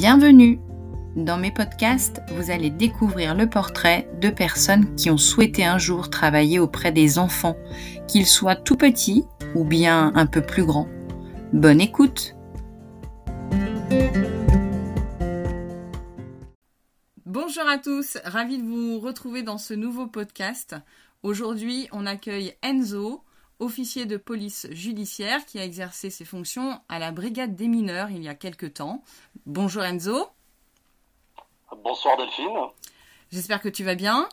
[0.00, 0.60] Bienvenue
[1.16, 6.08] Dans mes podcasts, vous allez découvrir le portrait de personnes qui ont souhaité un jour
[6.08, 7.56] travailler auprès des enfants,
[8.06, 9.24] qu'ils soient tout petits
[9.56, 10.86] ou bien un peu plus grands.
[11.52, 12.36] Bonne écoute
[17.26, 20.76] Bonjour à tous, ravi de vous retrouver dans ce nouveau podcast.
[21.24, 23.24] Aujourd'hui, on accueille Enzo,
[23.58, 28.22] officier de police judiciaire qui a exercé ses fonctions à la brigade des mineurs il
[28.22, 29.02] y a quelque temps.
[29.46, 30.28] Bonjour Enzo.
[31.84, 32.58] Bonsoir Delphine.
[33.30, 34.28] J'espère que tu vas bien.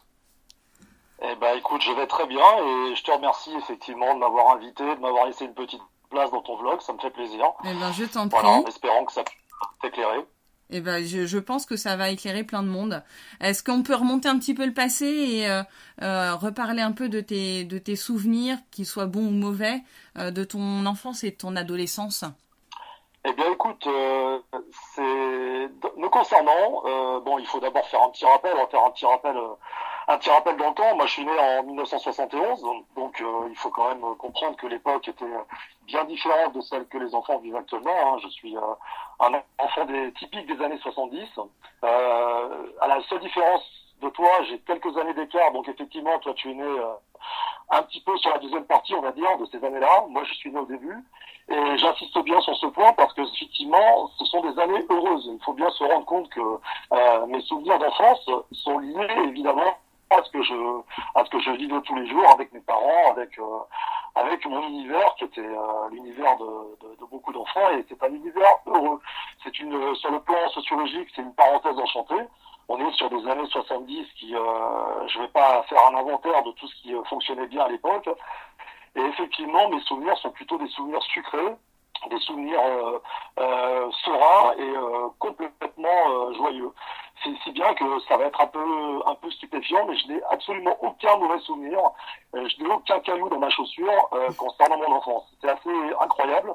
[1.21, 4.84] Eh ben écoute, je vais très bien et je te remercie effectivement de m'avoir invité,
[4.84, 7.45] de m'avoir laissé une petite place dans ton vlog, ça me fait plaisir.
[7.63, 8.39] Eh ben je t'en prie.
[8.41, 9.37] Voilà, en espérant que ça puisse
[9.81, 10.26] t'éclairer.
[10.71, 13.03] Eh ben, je, pense que ça va éclairer plein de monde.
[13.39, 15.61] Est-ce qu'on peut remonter un petit peu le passé et euh,
[16.01, 19.81] euh, reparler un peu de tes, de tes souvenirs, qu'ils soient bons ou mauvais,
[20.17, 22.25] euh, de ton enfance et de ton adolescence?
[23.27, 23.87] Eh bien, écoute,
[24.95, 27.21] c'est nous concernant.
[27.21, 28.53] bon, il faut d'abord faire un petit rappel.
[28.55, 29.35] On va faire un petit rappel,
[30.07, 30.95] un petit rappel dans le temps.
[30.95, 32.61] Moi, je suis né en 1971,
[32.95, 35.25] donc, euh, il faut quand même comprendre que l'époque était
[35.87, 38.13] bien différente de celle que les enfants vivent actuellement.
[38.13, 38.17] hein.
[38.23, 38.62] Je suis euh,
[39.20, 41.27] un enfant des, typique des années 70.
[41.84, 43.63] Euh, à la seule différence
[44.01, 46.93] de toi, j'ai quelques années d'écart, donc effectivement, toi, tu es né euh,
[47.71, 50.05] un petit peu sur la deuxième partie, on va dire, de ces années-là.
[50.09, 50.97] Moi, je suis né au début.
[51.47, 55.29] Et j'insiste bien sur ce point parce que, effectivement, ce sont des années heureuses.
[55.31, 59.77] Il faut bien se rendre compte que euh, mes souvenirs d'enfance sont liés, évidemment,
[60.18, 60.82] à ce que je,
[61.16, 63.60] à ce que je vivais tous les jours avec mes parents, avec, euh,
[64.16, 68.13] avec mon univers qui était euh, l'univers de, de, de beaucoup d'enfants et c'est un
[68.13, 69.00] univers heureux.
[69.44, 72.24] C'est une, sur le plan sociologique, c'est une parenthèse enchantée.
[72.68, 76.52] On est sur des années 70 qui, euh, je vais pas faire un inventaire de
[76.52, 78.09] tout ce qui euh, fonctionnait bien à l'époque.
[78.96, 81.56] Et effectivement, mes souvenirs sont plutôt des souvenirs sucrés,
[82.09, 83.00] des souvenirs euh,
[83.40, 86.72] euh, sereins et euh, complètement joyeux.
[87.24, 90.22] C'est si bien que ça va être un peu un peu stupéfiant, mais je n'ai
[90.30, 91.80] absolument aucun mauvais souvenir.
[92.34, 95.24] Je n'ai aucun caillou dans ma chaussure concernant mon enfance.
[95.42, 96.53] C'est assez incroyable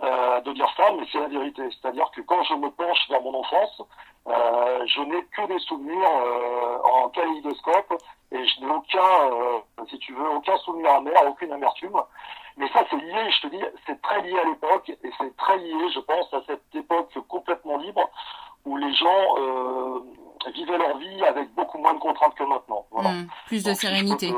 [0.00, 1.62] de dire ça, mais c'est la vérité.
[1.70, 3.80] C'est-à-dire que quand je me penche vers mon enfance,
[4.28, 7.94] euh, je n'ai que des souvenirs euh, en kaléidoscope
[8.30, 9.58] et je n'ai aucun, euh,
[9.90, 12.00] si tu veux, aucun souvenir amer, aucune amertume.
[12.56, 15.58] Mais ça, c'est lié, je te dis, c'est très lié à l'époque et c'est très
[15.58, 18.08] lié, je pense, à cette époque complètement libre
[18.64, 20.00] où les gens euh,
[20.54, 22.86] vivaient leur vie avec beaucoup moins de contraintes que maintenant.
[22.90, 23.10] Voilà.
[23.10, 24.32] Mmh, Plus de si peux sérénité.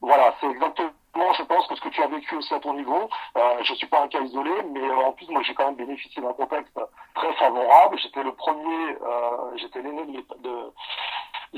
[0.00, 3.08] Voilà, c'est exactement, je pense, que ce que tu as vécu aussi à ton niveau.
[3.36, 5.74] Euh, je suis pas un cas isolé, mais euh, en plus, moi, j'ai quand même
[5.74, 6.78] bénéficié d'un contexte
[7.14, 7.98] très favorable.
[7.98, 10.72] J'étais le premier, euh, j'étais l'aîné de, de,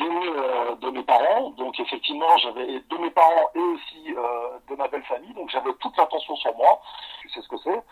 [0.05, 1.51] euh, de mes parents.
[1.51, 5.35] Donc, effectivement, j'avais de mes parents et aussi euh, de ma belle famille.
[5.35, 6.81] Donc, j'avais toute l'attention sur moi.
[7.21, 7.83] Tu sais ce que c'est.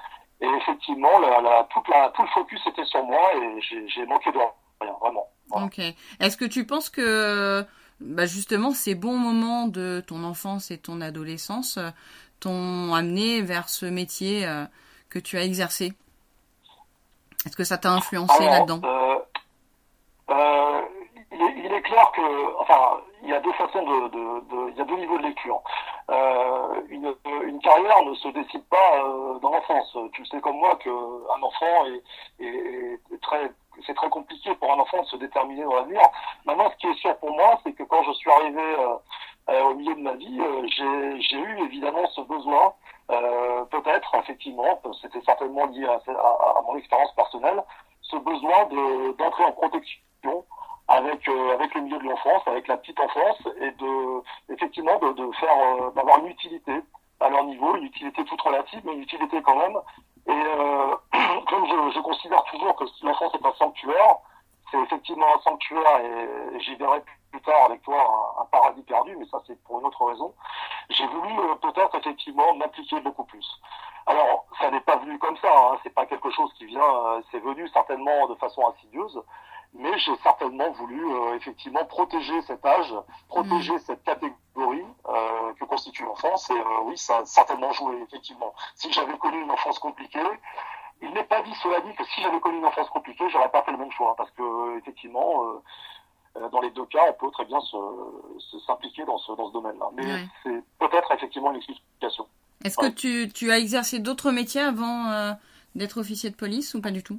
[0.40, 4.30] Et effectivement, la, la, toute la, tout le focus était sur moi et j'ai manqué
[4.32, 5.26] de rien, vraiment.
[5.48, 5.66] Voilà.
[5.66, 5.78] Ok.
[6.20, 7.64] Est-ce que tu penses que
[8.00, 11.88] bah justement ces bons moments de ton enfance et ton adolescence euh,
[12.40, 14.64] t'ont amené vers ce métier euh,
[15.08, 15.94] que tu as exercé?
[17.46, 18.80] Est-ce que ça t'a influencé là-dedans?
[18.84, 19.18] euh,
[20.28, 20.34] euh,
[22.12, 25.18] que, enfin, il y a deux façons de, de, de- il y a deux niveaux
[25.18, 25.60] de lecture.
[26.10, 27.14] Euh, une,
[27.44, 29.96] une carrière ne se décide pas euh, dans l'enfance.
[30.12, 33.50] Tu le sais comme moi que un enfant est, est, est très,
[33.86, 36.02] c'est très compliqué pour un enfant de se déterminer dans l'avenir.
[36.44, 38.96] Maintenant, ce qui est sûr pour moi, c'est que quand je suis arrivé euh,
[39.50, 40.66] euh, au milieu de ma vie, euh,
[41.20, 42.74] j'ai eu évidemment ce besoin,
[43.10, 47.62] euh, peut-être effectivement, c'était certainement lié à- à mon expérience personnelle,
[48.02, 50.44] ce besoin de- d'entrer en protection
[50.88, 55.12] avec euh, avec le milieu de l'enfance, avec la petite enfance, et de effectivement de,
[55.12, 56.80] de faire euh, d'avoir une utilité
[57.20, 59.76] à leur niveau, une utilité toute relative, mais une utilité quand même.
[60.28, 60.96] Et euh,
[61.48, 64.16] comme je, je considère toujours que l'enfance est un sanctuaire,
[64.70, 69.16] c'est effectivement un sanctuaire, et, et j'y verrai plus tard avec toi un, paradis perdu,
[69.16, 70.34] mais ça c'est pour une autre raison.
[70.90, 73.46] J'ai voulu euh, peut-être effectivement m'impliquer beaucoup plus.
[74.06, 77.20] Alors, ça n'est pas venu comme ça, hein, c'est pas quelque chose qui vient, euh,
[77.30, 79.20] c'est venu certainement de façon insidieuse,
[79.78, 82.94] mais j'ai certainement voulu euh, effectivement protéger cet âge,
[83.28, 88.52] protéger cette catégorie euh, que constitue l'enfance, et euh, oui, ça a certainement joué, effectivement.
[88.74, 90.18] Si j'avais connu une enfance compliquée,
[91.02, 93.62] il n'est pas dit, cela dit, que si j'avais connu une enfance compliquée, j'aurais pas
[93.62, 95.44] fait le même choix, parce que effectivement,
[96.52, 97.76] dans les deux cas, on peut très bien se
[98.38, 99.86] se- s'impliquer dans ce, dans ce domaine-là.
[99.94, 100.26] Mais Ouais.
[100.42, 102.26] c'est peut-être effectivement une explication.
[102.64, 105.34] Est-ce que tu, tu as exercé d'autres métiers avant
[105.74, 107.18] d'être officier de police ou pas du tout?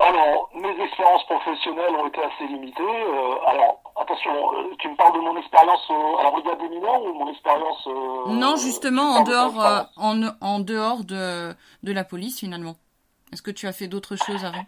[0.00, 2.82] Alors, mes expériences professionnelles ont été assez limitées.
[2.82, 6.68] Euh, alors, attention, euh, tu me parles de mon expérience euh, à la brigade des
[6.70, 11.04] mineurs ou mon expérience euh, Non, justement, en parles de dehors, euh, en, en dehors
[11.04, 12.76] de, de la police finalement.
[13.30, 14.64] Est-ce que tu as fait d'autres choses avant?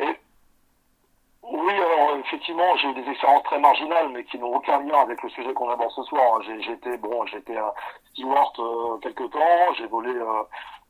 [1.42, 5.22] Oui, alors effectivement, j'ai eu des expériences très marginales, mais qui n'ont aucun lien avec
[5.22, 6.42] le sujet qu'on aborde ce soir.
[6.42, 7.72] J'étais bon, j'étais à
[8.12, 10.42] steward euh, quelque temps, j'ai volé, euh,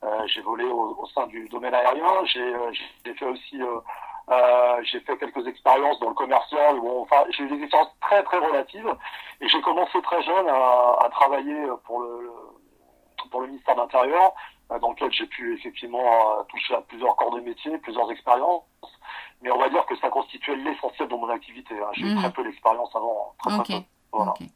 [0.04, 3.60] euh, j'ai volé au, au, sein du domaine aérien, j'ai fait aussi
[4.32, 6.78] euh, j'ai fait quelques expériences dans le commercial.
[6.78, 8.94] Où, enfin, j'ai eu des expériences très très relatives.
[9.40, 12.30] Et j'ai commencé très jeune à, à, travailler pour le,
[13.30, 14.32] pour le ministère de l'Intérieur,
[14.70, 18.64] euh, dans lequel j'ai pu effectivement euh, toucher à plusieurs corps de métier, plusieurs expériences.
[19.42, 21.74] Mais on va dire que ça constituait l'essentiel de mon activité.
[21.74, 21.90] Hein.
[21.94, 22.18] J'ai eu mmh.
[22.18, 23.34] très peu d'expérience avant.
[23.38, 23.80] Très, okay.
[23.80, 23.84] peu.
[24.12, 24.30] Voilà.
[24.32, 24.46] Okay.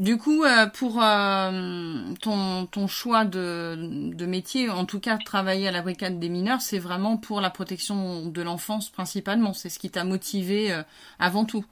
[0.00, 3.76] Du coup, euh, pour euh, ton, ton, choix de,
[4.14, 7.50] de, métier, en tout cas travailler à la brigade des mineurs, c'est vraiment pour la
[7.50, 9.52] protection de l'enfance principalement.
[9.52, 10.82] C'est ce qui t'a motivé euh,
[11.18, 11.66] avant tout.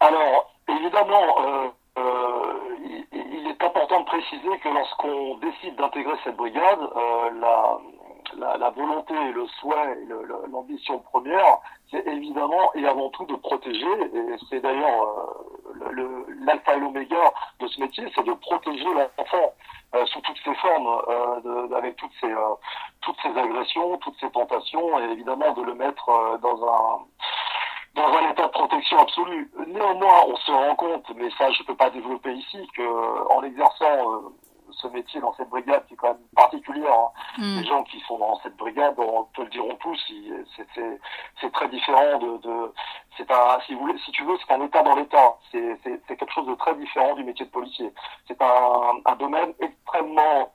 [0.00, 6.80] Alors, évidemment, il, il, est important de préciser que lorsqu'on décide d'intégrer cette brigade,
[7.40, 7.78] la,
[8.36, 9.98] la, la, volonté, le souhait,
[10.50, 11.58] l'ambition première,
[11.90, 17.66] c'est évidemment et avant tout de protéger, et c'est d'ailleurs euh, l'alpha et l'oméga de
[17.66, 19.52] ce métier, c'est de protéger l'enfant
[19.94, 22.54] euh, sous toutes ses formes, euh, de, avec toutes ces, euh,
[23.00, 26.98] toutes ces agressions, toutes ces tentations, et évidemment de le mettre euh, dans un
[27.94, 29.50] dans un état de protection absolue.
[29.66, 33.42] Néanmoins, on se rend compte, mais ça je ne peux pas développer ici, que en
[33.42, 34.22] exerçant
[34.72, 36.92] ce métier dans cette brigade qui est quand même particulière.
[36.92, 37.10] Hein.
[37.38, 37.60] Mm.
[37.60, 39.98] Les gens qui sont dans cette brigade, on te le diront tous,
[41.40, 42.72] c'est très différent de, de
[43.16, 45.36] c'est un, si, vous voulez, si tu veux, c'est un état dans l'état.
[45.50, 47.92] C'est quelque chose de très différent du métier de policier.
[48.26, 50.52] C'est un, un domaine extrêmement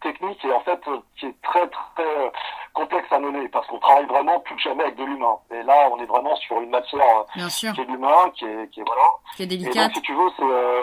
[0.00, 0.80] technique et en fait
[1.18, 2.32] qui est très très
[2.72, 5.36] complexe à mener parce qu'on travaille vraiment plus que jamais avec de l'humain.
[5.50, 7.72] Et là, on est vraiment sur une matière Bien sûr.
[7.72, 9.02] qui est l'humain, qui est, qui est voilà.
[9.36, 9.92] Qui est délicate.
[9.92, 10.82] Donc, si tu veux, c'est euh,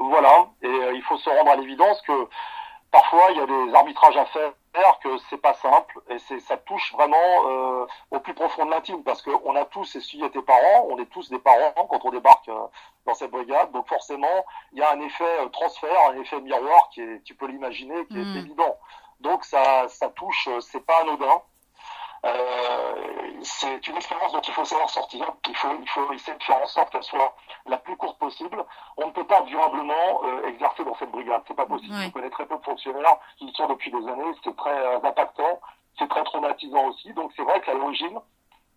[0.00, 2.28] voilà, et euh, il faut se rendre à l'évidence que
[2.90, 4.52] parfois il y a des arbitrages à faire,
[5.02, 9.04] que c'est pas simple, et c'est ça touche vraiment euh, au plus profond de l'intime,
[9.04, 12.48] parce qu'on a tous essuyé tes parents, on est tous des parents quand on débarque
[12.48, 12.66] euh,
[13.04, 17.02] dans cette brigade, donc forcément il y a un effet transfert, un effet miroir qui
[17.02, 18.76] est, tu peux l'imaginer, qui est évident.
[19.20, 21.42] Donc ça, ça touche, c'est pas anodin.
[22.26, 25.32] Euh, c'est une expérience dont il faut savoir sortir.
[25.48, 27.34] Il faut, il faut essayer de faire en sorte qu'elle soit
[27.66, 28.64] la plus courte possible.
[28.96, 31.42] On ne peut pas durablement euh, exercer dans cette brigade.
[31.48, 31.94] C'est pas possible.
[31.94, 34.32] Je connais très peu de fonctionnaires qui y sont depuis des années.
[34.44, 35.60] C'est très euh, impactant.
[35.98, 37.12] C'est très traumatisant aussi.
[37.14, 38.18] Donc c'est vrai qu'à l'origine,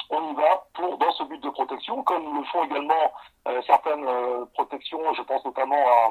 [0.09, 3.13] on y va pour dans ce but de protection, comme le font également
[3.47, 5.13] euh, certaines euh, protections.
[5.13, 6.09] Je pense notamment à,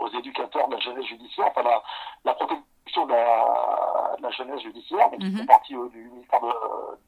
[0.00, 1.48] aux éducateurs de la jeunesse judiciaire.
[1.50, 1.82] Enfin, la,
[2.24, 5.30] la protection de la, de la, jeunesse judiciaire, donc mm -hmm.
[5.32, 6.52] qui font partie euh, du ministère de,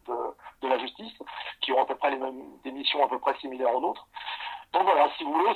[0.08, 0.16] de,
[0.62, 1.16] de, la Justice,
[1.60, 4.06] qui ont à peu près les mêmes des missions à peu près similaires aux nôtres.
[4.72, 5.54] Donc voilà, si vous voulez,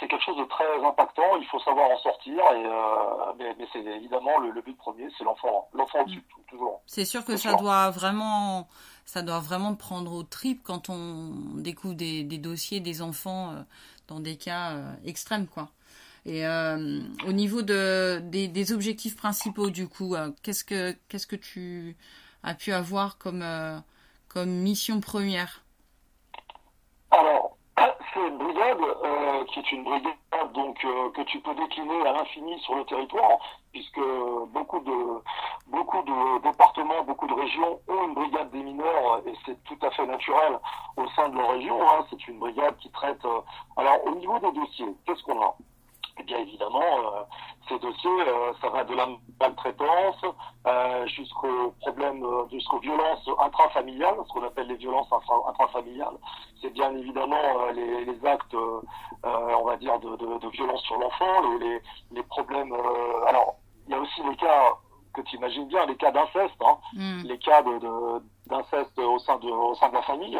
[0.00, 1.36] c'est quelque chose de très impactant.
[1.40, 5.08] Il faut savoir en sortir, et euh, mais, mais c'est évidemment le, le, but premier,
[5.16, 6.50] c'est l'enfant, l'enfant au-dessus, mmh.
[6.50, 6.80] toujours.
[6.86, 7.58] C'est sûr que ça sûr.
[7.58, 8.66] doit vraiment,
[9.04, 11.34] ça doit vraiment prendre au trip quand on
[11.68, 13.62] découvre des, des dossiers des enfants euh,
[14.08, 15.68] dans des cas euh, extrêmes, quoi.
[16.28, 21.36] Et euh, au niveau de, des, objectifs principaux, du coup, euh, qu'est-ce que qu'est-ce que
[21.36, 21.96] tu
[22.42, 23.78] as pu avoir comme euh,
[24.44, 25.64] mission première?
[27.10, 28.76] Alors, c'est une brigade
[29.48, 30.12] qui est une brigade
[30.52, 33.38] donc que tu peux décliner à l'infini sur le territoire,
[33.72, 34.00] puisque
[34.52, 39.90] beaucoup de départements, beaucoup de régions ont une brigade des mineurs et c'est tout à
[39.92, 40.58] fait naturel
[40.98, 41.80] au sein de leur région.
[41.88, 43.24] Hein, c'est une brigade qui traite.
[43.78, 45.56] Alors au niveau des dossiers, qu'est-ce qu'on a?
[46.18, 47.22] Et bien évidemment, euh,
[47.68, 49.08] ces dossiers, euh, ça va de la
[49.40, 50.24] maltraitance
[50.66, 55.08] euh, jusqu'au problème, jusqu'aux violences intrafamiliales, ce qu'on appelle les violences
[55.48, 56.16] intrafamiliales.
[56.60, 58.56] C'est bien évidemment les, les, actes,
[59.24, 61.80] on va dire, de, de, de violence sur l'enfant, les,
[62.12, 62.72] les, problèmes.
[63.26, 63.56] alors,
[63.86, 64.74] il y a aussi les cas
[65.14, 67.22] que tu imagines bien, les cas d'inceste, hein, mm.
[67.24, 70.38] les cas de, de d'inceste au sein de au sein de la famille.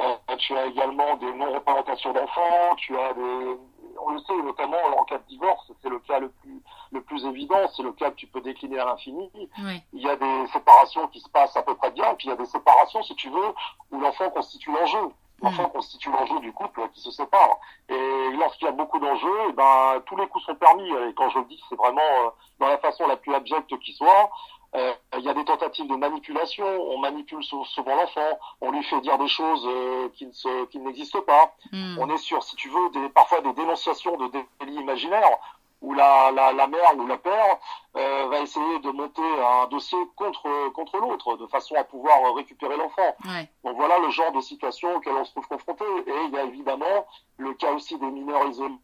[0.00, 3.56] Euh, tu as également des non-représentations d'enfants, tu as des
[4.04, 6.62] on le sait notamment en cas de divorce, c'est le cas le plus
[6.92, 9.30] le plus évident, c'est le cas que tu peux décliner à l'infini.
[9.34, 9.82] Oui.
[9.92, 12.32] Il y a des séparations qui se passent à peu près bien, puis il y
[12.32, 13.54] a des séparations, si tu veux,
[13.92, 15.10] où l'enfant constitue l'enjeu.
[15.40, 15.72] L'enfant mmh.
[15.72, 17.58] constitue l'enjeu du couple qui se sépare.
[17.88, 20.88] Et lorsqu'il y a beaucoup d'enjeux, eh ben tous les coups sont permis.
[20.88, 23.92] Et quand je le dis, c'est vraiment euh, dans la façon la plus abjecte qui
[23.92, 24.30] soit.
[24.74, 29.00] Euh, il y a des tentatives de manipulation, on manipule souvent l'enfant, on lui fait
[29.00, 31.54] dire des choses euh, qui, ne qui n'existent pas.
[31.72, 31.98] Mm.
[32.00, 35.38] On est sur, si tu veux, des, parfois des dénonciations de délits imaginaires
[35.80, 37.56] où la, la, la mère ou la père
[37.96, 42.76] euh, va essayer de monter un dossier contre, contre l'autre de façon à pouvoir récupérer
[42.76, 43.14] l'enfant.
[43.26, 43.48] Ouais.
[43.64, 45.84] Donc voilà le genre de situation auquel on se trouve confronté.
[46.06, 47.06] Et il y a évidemment
[47.36, 48.74] le cas aussi des mineurs isolés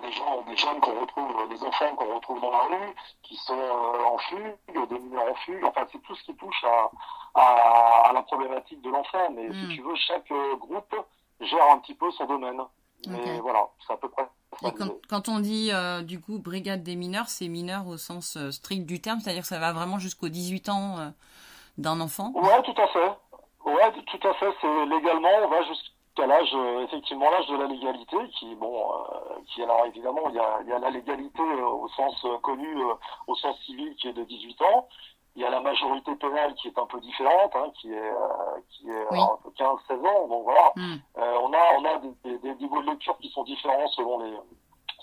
[0.00, 3.54] des gens, des jeunes qu'on retrouve, des enfants qu'on retrouve dans la rue, qui sont
[3.54, 5.64] en fugue, des mineurs en fugue.
[5.64, 6.90] Enfin, c'est tout ce qui touche à,
[7.34, 9.30] à, à la problématique de l'enfant.
[9.34, 9.68] Mais si Mm.
[9.68, 10.94] tu veux, chaque groupe
[11.40, 12.60] gère un petit peu son domaine.
[13.08, 14.28] Mais voilà, c'est à peu près.
[14.64, 14.70] Et
[15.08, 18.86] quand, on dit euh, du coup brigade des mineurs, c'est mineurs au sens euh, strict
[18.86, 21.08] du terme, c'est-à-dire que ça va vraiment jusqu'aux 18 ans euh,
[21.78, 22.30] d'un enfant?
[22.34, 23.10] Ouais, tout à fait.
[23.64, 24.52] Ouais, tout à fait.
[24.60, 25.88] C'est légalement, on va jusqu'à
[26.18, 30.38] l'âge, euh, effectivement, l'âge de la légalité, qui, bon, euh, qui alors évidemment, il y
[30.38, 32.94] a, il y a la légalité euh, au sens euh, connu, euh,
[33.26, 34.88] au sens civil, qui est de 18 ans.
[35.34, 38.60] Il y a la majorité pénale qui est un peu différente, hein, qui est, euh,
[38.68, 39.18] qui est Oui.
[39.18, 40.28] euh, 15-16 ans.
[40.28, 40.72] Donc voilà.
[40.76, 40.96] Hmm.
[41.16, 44.18] Euh, on a, on a des, des- des niveaux de lecture qui sont différents selon
[44.18, 44.36] les,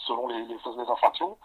[0.05, 1.35] selon les, les, les infractions.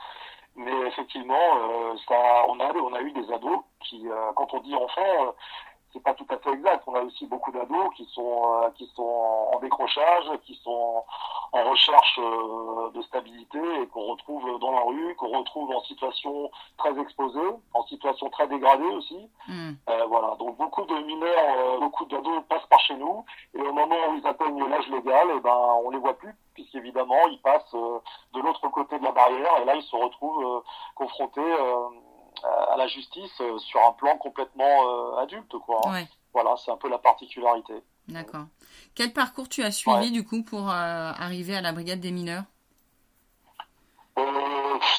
[0.56, 4.60] Mais effectivement, euh, ça, on a, on a eu des ados qui, euh, quand on
[4.60, 5.32] dit enfant, euh,
[5.94, 6.82] c'est pas tout à fait exact.
[6.86, 11.04] On a aussi beaucoup d'ados qui sont, euh, qui sont en, décrochage, qui sont
[11.52, 16.50] en, recherche euh, de stabilité et qu'on retrouve dans la rue, qu'on retrouve en situation
[16.76, 19.30] très exposée, en situation très dégradée aussi.
[19.48, 19.72] Hmm.
[19.88, 23.24] Euh, voilà, donc beaucoup de mineurs, euh, beaucoup d'ados passent par chez nous,
[23.54, 27.26] et au moment où ils atteignent l'âge légal, et ben on les voit plus, puisqu'évidemment
[27.30, 27.98] ils passent euh,
[28.32, 30.60] de l'autre côté de la barrière, et là ils se retrouvent euh,
[30.94, 31.88] confrontés euh,
[32.70, 35.80] à la justice euh, sur un plan complètement euh, adulte, quoi.
[35.86, 35.92] hein.
[35.92, 37.74] Ouais, Voilà, c'est un peu la particularité.
[38.08, 38.46] d'accord.
[38.94, 40.10] Quel parcours tu as suivi Ouais.
[40.10, 42.44] du coup pour euh, arriver à la brigade des mineurs?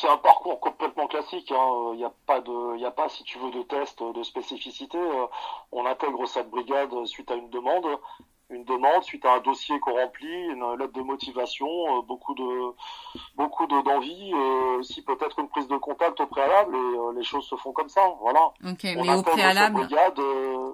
[0.02, 1.52] C'est un parcours complètement classique.
[1.52, 1.92] hein.
[1.94, 4.98] Il n'y a pas de, il a pas, si tu veux, de test de spécificité.
[5.72, 7.86] On intègre cette brigade suite à une demande,
[8.50, 12.74] une demande suite à un dossier qu'on remplit, une lettre de motivation, euh, beaucoup de,
[13.36, 16.76] beaucoup de d'envie, et aussi peut-être une prise de contact au préalable.
[16.76, 18.02] Et euh, les choses se font comme ça.
[18.22, 18.52] Voilà.
[18.64, 20.20] On mais au préalable, brigade.
[20.20, 20.74] euh,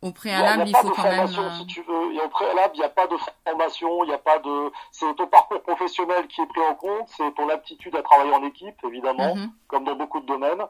[0.00, 1.28] au il y a- préalable, il il y a faut pas de quand même.
[1.28, 2.10] formation, euh, si tu veux.
[2.10, 4.72] Il y au préalable, il n'y a pas de formation, il n'y a pas de.
[4.92, 8.42] C'est ton parcours professionnel qui est pris en compte, c'est ton aptitude à travailler en
[8.44, 9.50] équipe, évidemment, mhm.
[9.68, 10.64] comme dans beaucoup de domaines.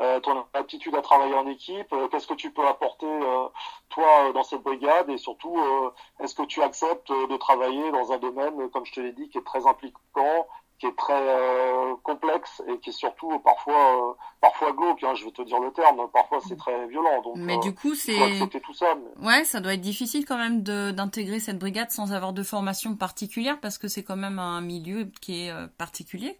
[0.00, 3.46] Euh, ton aptitude à travailler en équipe, euh, qu'est-ce que tu peux apporter euh,
[3.90, 5.08] toi euh, dans cette brigade?
[5.08, 9.00] Et surtout euh, est-ce que tu acceptes de travailler dans un domaine, comme je te
[9.00, 10.48] l'ai dit, qui est très impliquant,
[10.80, 13.74] qui est très euh, complexe et qui est surtout parfois
[14.10, 17.22] euh, parfois glauque, hein, je vais te dire le terme, parfois c'est très violent.
[17.22, 18.16] Donc Mais du coup, c'est.
[18.64, 18.96] tout ça.
[18.96, 22.96] mais- Ouais, ça doit être difficile quand même d'intégrer cette brigade sans avoir de formation
[22.96, 26.36] particulière parce que c'est quand même un milieu qui est particulier.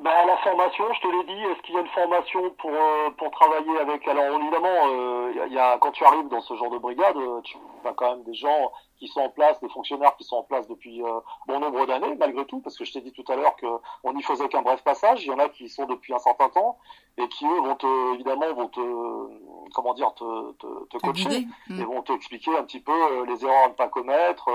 [0.00, 3.10] Ben, la formation, je te l'ai dit, est-ce qu'il y a une formation pour, euh,
[3.16, 6.40] pour travailler avec Alors évidemment, euh, il y a- y a, quand tu arrives dans
[6.40, 9.60] ce genre de brigade, euh, tu as quand même des gens qui sont en place,
[9.60, 12.84] des fonctionnaires qui sont en place depuis euh, bon nombre d'années, malgré tout, parce que
[12.84, 15.22] je t'ai dit tout à l'heure qu'on n'y faisait qu'un bref passage.
[15.24, 16.76] Il y en a qui sont depuis un certain temps
[17.16, 21.72] et qui eux vont te, évidemment, vont te, comment dire, te, te, te coacher et
[21.72, 21.84] Mm.
[21.84, 24.48] vont t'expliquer un petit peu euh, les erreurs à ne pas commettre.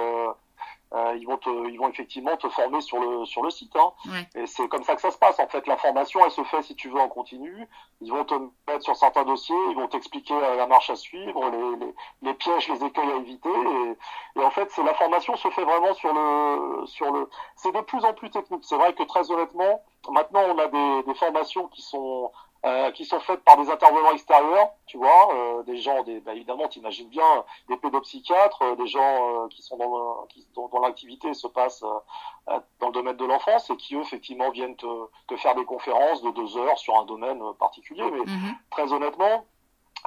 [0.93, 3.75] Euh, ils vont te, ils vont effectivement te former sur le sur le site.
[3.75, 3.91] Hein.
[4.08, 4.41] Ouais.
[4.41, 5.39] Et c'est comme ça que ça se passe.
[5.39, 7.67] En fait, la formation, elle se fait si tu veux en continu.
[8.01, 8.34] Ils vont te
[8.67, 11.93] mettre sur certains dossiers, ils vont t'expliquer euh, la marche à suivre, les, les,
[12.24, 13.50] les pièges, les écueils à éviter.
[13.50, 17.29] Et, et en fait, c'est la formation se fait vraiment sur le sur le.
[17.55, 18.63] C'est de plus en plus technique.
[18.63, 22.31] C'est vrai que très honnêtement, maintenant on a des, des formations qui sont
[22.66, 26.34] euh, qui sont faites par des intervenants extérieurs, tu vois, euh, des gens, des, bah,
[26.34, 29.86] évidemment, t'imagines bien, des pédopsychiatres, euh, des gens euh, qui sont dans,
[30.22, 32.00] le- qui, dont, dont l'activité se passe euh,
[32.50, 34.86] euh, dans le domaine de l'enfance et qui eux effectivement viennent te,
[35.28, 38.04] te faire des conférences de deux heures sur un domaine euh, particulier.
[38.12, 38.56] Mais Mhm.
[38.72, 39.46] très honnêtement,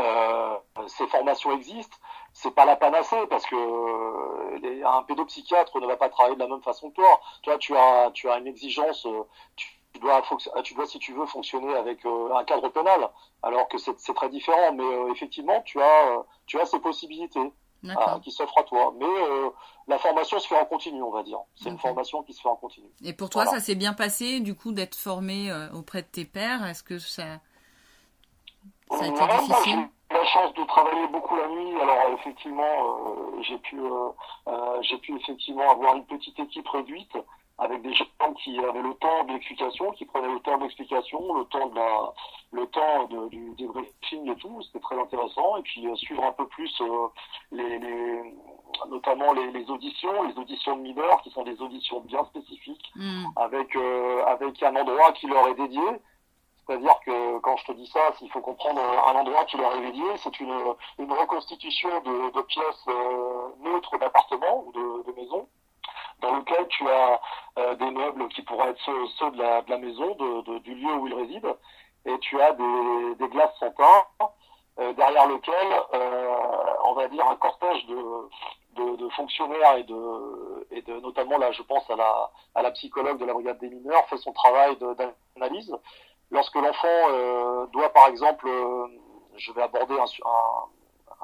[0.00, 0.56] euh,
[0.88, 1.96] ces formations existent.
[2.34, 6.40] C'est pas la panacée parce que euh, les- un pédopsychiatre ne va pas travailler de
[6.40, 7.20] la même façon que toi.
[7.42, 9.04] Toi, tu as, tu as une exigence.
[9.06, 9.22] euh,
[9.56, 13.10] Tu, tu dois, fonc- tu dois, si tu veux, fonctionner avec euh, un cadre pénal,
[13.42, 14.72] alors que c'est très différent.
[14.72, 17.52] Mais euh, effectivement, tu as, euh, tu as ces possibilités
[17.84, 18.94] euh, qui s'offrent à toi.
[18.96, 19.50] Mais euh,
[19.88, 21.38] la formation se fait en continu, on va dire.
[21.56, 22.86] C'est une formation qui se fait en continu.
[23.04, 23.58] Et pour toi, Voilà.
[23.58, 26.64] ça s'est bien passé, du coup, d'être formé auprès de tes pairs?
[26.66, 27.24] Est-ce que ça,
[28.90, 29.88] ça a été Ouais, moi, difficile?
[30.10, 31.80] J'ai eu la chance de travailler beaucoup la nuit.
[31.80, 33.80] Alors effectivement, j'ai pu,
[34.82, 37.16] j'ai pu effectivement avoir une petite équipe réduite
[37.62, 38.04] avec des gens
[38.42, 41.76] qui avaient le temps de l'explication, qui prenaient le temps de l'explication, le temps de
[41.76, 42.12] la,
[42.52, 44.60] le temps de, du débriefing et tout.
[44.62, 45.56] C'était très intéressant.
[45.58, 47.08] Et puis euh, suivre un peu plus euh,
[47.52, 48.34] les, les,
[48.88, 53.24] notamment les, les auditions, les auditions de mineurs, qui sont des auditions bien spécifiques Hmm.
[53.36, 55.80] avec euh, avec un endroit qui leur est dédié.
[56.66, 59.80] C'est-à-dire que quand je te dis ça, s'il faut comprendre un endroit qui leur est
[59.80, 60.56] dédié, c'est une,
[60.98, 62.86] une reconstitution de, de pièces
[63.60, 65.48] neutres d'appartements ou de, de maisons,
[66.22, 67.20] dans lequel tu as
[67.58, 70.58] euh, des meubles qui pourraient être ceux, ceux de, la, de la maison, de, de-
[70.60, 71.56] du lieu où ils résident,
[72.06, 74.04] et tu as des, des glaces sans teint,
[74.80, 76.36] euh, derrière lequel, euh,
[76.84, 81.62] on va dire, un cortège de, de, fonctionnaires et de, et de, notamment là, je
[81.62, 84.76] pense à la, à la psychologue de la brigade des mineurs, fait son travail
[85.36, 85.76] d'analyse.
[86.30, 88.48] Lorsque l'enfant doit, par exemple,
[89.36, 90.64] je vais aborder un, un,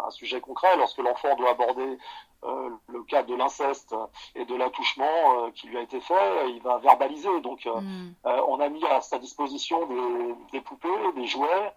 [0.06, 1.98] un sujet concret, lorsque l'enfant doit aborder
[2.44, 3.96] euh, le cas de l'inceste
[4.36, 7.40] et de l'attouchement euh, qui lui a été fait, il va verbaliser.
[7.40, 8.14] Donc, euh, mm.
[8.48, 11.74] on a mis à sa disposition des, des poupées, des jouets,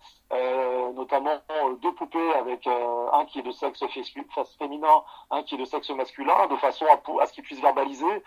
[0.95, 1.41] notamment
[1.81, 3.83] deux poupées avec un qui est de sexe
[4.57, 8.23] féminin, un qui est de sexe masculin, de façon à, à ce qu'il puisse verbaliser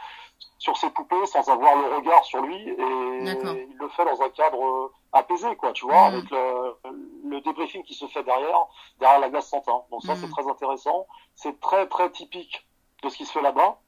[0.59, 2.57] sur ses poupées sans avoir le regard sur lui.
[2.57, 6.15] Et il le fait dans un cadre apaisé, quoi, tu vois, mm.
[6.15, 6.77] avec le,
[7.25, 8.67] le, débriefing qui se fait derrière,
[8.99, 9.83] derrière la glace santin.
[9.91, 10.33] Donc ça, c'est mm.
[10.33, 11.07] très intéressant.
[11.35, 12.67] C'est très, très typique
[13.03, 13.79] de ce qui se fait là-bas.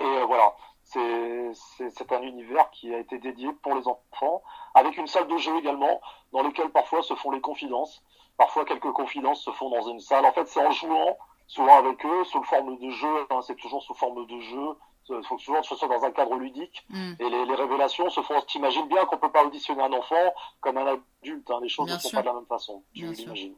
[0.00, 0.54] Et euh, voilà,
[0.88, 4.42] c'est un univers qui a été dédié pour les enfants,
[4.74, 6.00] avec une salle de jeu également,
[6.32, 8.02] dans laquelle parfois se font les confidences.
[8.36, 10.24] Parfois, quelques confidences se font dans une salle.
[10.24, 13.26] En fait, c'est en jouant, souvent avec eux, sous forme de jeu.
[13.30, 14.68] Hein, c'est toujours sous forme de jeu.
[15.10, 16.86] Il faut toujours que ce soit dans un cadre ludique.
[16.90, 17.12] Mm.
[17.18, 18.40] Et les, les, révélations se font.
[18.42, 21.50] T'imagines bien qu'on peut pas auditionner un enfant comme un adulte.
[21.50, 22.82] Hein, les choses ne sont pas de la même façon.
[22.94, 23.56] Tu l'imagines.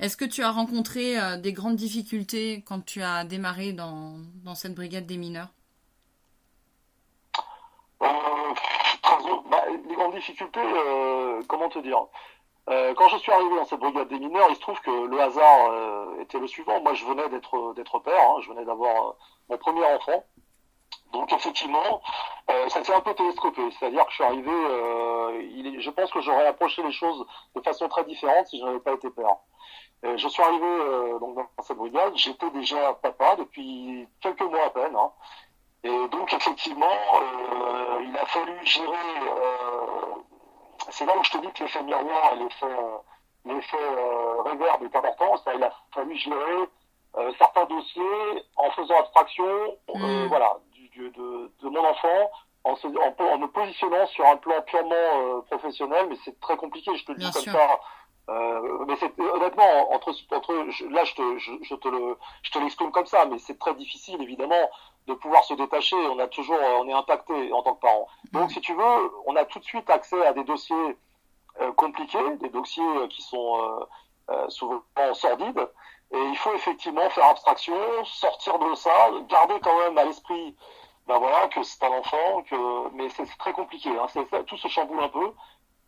[0.00, 4.54] Est-ce que tu as rencontré euh, des grandes difficultés quand tu as démarré dans, dans
[4.54, 5.48] cette brigade des mineurs
[8.02, 8.06] euh,
[9.50, 12.06] bah, Les grandes difficultés, euh, comment te dire?
[12.96, 15.72] Quand je suis arrivé dans cette brigade des mineurs, il se trouve que le hasard
[16.20, 16.82] était le suivant.
[16.82, 18.40] Moi, je venais d'être d'être père, hein.
[18.42, 19.14] je venais d'avoir
[19.48, 20.22] mon premier enfant.
[21.14, 22.02] Donc effectivement,
[22.46, 23.62] ça s'est un peu télescopé.
[23.70, 24.50] C'est-à-dire que je suis arrivé,
[25.54, 27.24] il je pense que j'aurais approché les choses
[27.54, 29.36] de façon très différente si je n'avais pas été père.
[30.04, 34.66] Euh, je suis arrivé euh, donc dans cette brigade, j'étais déjà papa depuis quelques mois
[34.66, 34.94] à peine.
[34.94, 35.10] Hein.
[35.84, 38.96] Et donc effectivement, euh, il a fallu gérer.
[40.90, 42.66] c'est là où je te dis que l'effet miroir et l'effet
[43.44, 43.76] l'effet
[44.44, 45.36] réverb est important.
[45.38, 46.68] Ça, il a fallu gérer
[47.38, 50.26] certains dossiers en faisant abstraction, mm.
[50.26, 52.30] voilà, du, de, de, mon enfant,
[52.64, 56.94] en, en, en, me positionnant sur un plan purement professionnel, mais c'est très compliqué.
[56.96, 57.80] Je te le dis comme ça
[58.28, 60.52] euh, mais c'est honnêtement entre entre
[60.90, 63.74] là je te je, je te le je te l'exprime comme ça, mais c'est très
[63.74, 64.70] difficile évidemment
[65.08, 65.96] de pouvoir se détacher.
[65.96, 68.06] On a toujours on est impacté en tant que parent.
[68.32, 70.96] Donc si tu veux, on a tout de suite accès à des dossiers
[71.60, 73.84] euh, compliqués, des dossiers euh, qui sont euh,
[74.30, 74.82] euh, souvent
[75.14, 75.68] sordides.
[76.12, 80.54] Et il faut effectivement faire abstraction, sortir de ça, garder quand même à l'esprit
[81.06, 83.88] ben voilà que c'est un enfant, que mais c'est très compliqué.
[83.88, 84.42] Hein.
[84.46, 85.32] tout se chamboule un peu.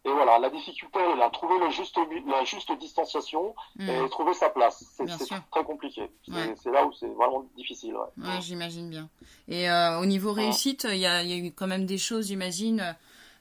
[0.07, 4.09] Et voilà, la difficulté est là, trouver le juste, la juste distanciation et mm.
[4.09, 4.83] trouver sa place.
[4.97, 5.05] C'est
[5.51, 6.11] très compliqué.
[6.25, 7.95] C'est là où c'est vraiment difficile.
[7.95, 9.11] Ouais, ouais j'imagine bien.
[9.47, 12.29] Et euh, au niveau réussite, il y a, y a, eu quand même des choses,
[12.29, 12.97] j'imagine,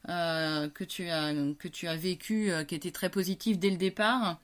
[0.09, 3.77] euh, que tu as que tu as vécu, euh, qui étaient très positives dès le
[3.77, 4.37] départ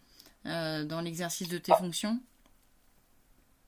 [0.46, 1.78] dans l'exercice de tes ah.
[1.78, 2.20] fonctions.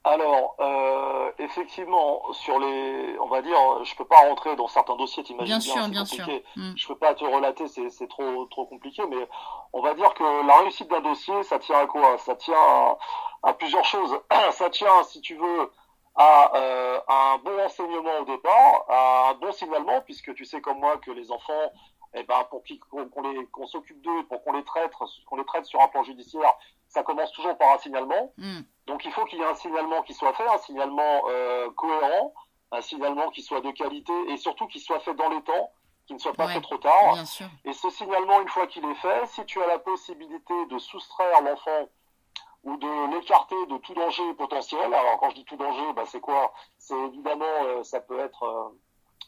[0.08, 5.22] Alors, euh, effectivement, sur les, on va dire, je peux pas rentrer dans certains dossiers,
[5.22, 6.26] t'imagines bien, bien, bien sûr.
[6.56, 6.74] Mm.
[6.78, 9.28] Je peux pas te relater, c'est trop trop compliqué, mais
[9.74, 12.18] on va dire que la réussite d'un dossier, ça tient à quoi?
[12.20, 12.98] Ça tient
[13.44, 14.18] à, plusieurs choses.
[14.52, 15.72] ça tient, si tu veux,
[16.16, 20.80] à, euh, un bon enseignement au départ, à un bon signalement, puisque tu sais comme
[20.80, 21.72] moi que les enfants,
[22.20, 24.92] eh ben, pour qu'on les qu'on s'occupe d'eux, pour qu'on les traite,
[25.26, 26.54] qu'on les traite sur un plan judiciaire,
[26.88, 28.34] ça commence toujours par un signalement.
[28.38, 28.62] Mm.
[28.88, 32.34] Donc il faut qu'il y ait un signalement qui soit fait, un signalement euh, cohérent,
[32.72, 35.72] un signalement qui soit de qualité et surtout qui soit fait dans les temps,
[36.06, 37.18] qui ne soit pas fait trop tard.
[37.66, 41.42] Et ce signalement, une fois qu'il est fait, si tu as la possibilité de soustraire
[41.42, 41.90] l'enfant
[42.64, 46.20] ou de l'écarter de tout danger potentiel, alors quand je dis tout danger, bah, c'est
[46.20, 46.54] quoi?
[46.78, 48.44] C'est évidemment, euh, ça peut être...
[48.44, 48.70] Euh,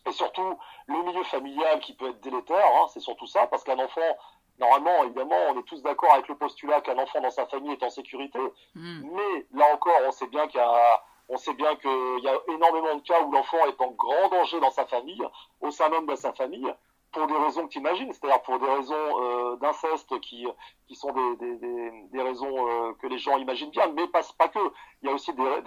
[0.10, 3.80] et surtout le milieu familial qui peut être délétère, hein, c'est surtout ça, parce qu'un
[3.80, 4.18] enfant,
[4.60, 7.84] normalement, évidemment, on est tous d'accord avec le postulat qu'un enfant dans sa famille est
[7.84, 8.40] en sécurité.
[8.76, 9.02] Hmm.
[9.14, 12.38] Mais là encore, on sait bien qu'il y a, on sait bien qu'il y a
[12.50, 15.24] énormément de cas où l'enfant est en grand danger dans sa famille,
[15.62, 16.74] au sein même de sa famille
[17.12, 20.46] pour des raisons que tu imagines, c'est-à-dire pour des raisons euh, d'inceste qui,
[20.88, 24.22] qui sont des, des, des, des raisons euh, que les gens imaginent bien, mais pas,
[24.38, 24.60] pas que.
[25.02, 25.62] Il y a aussi des,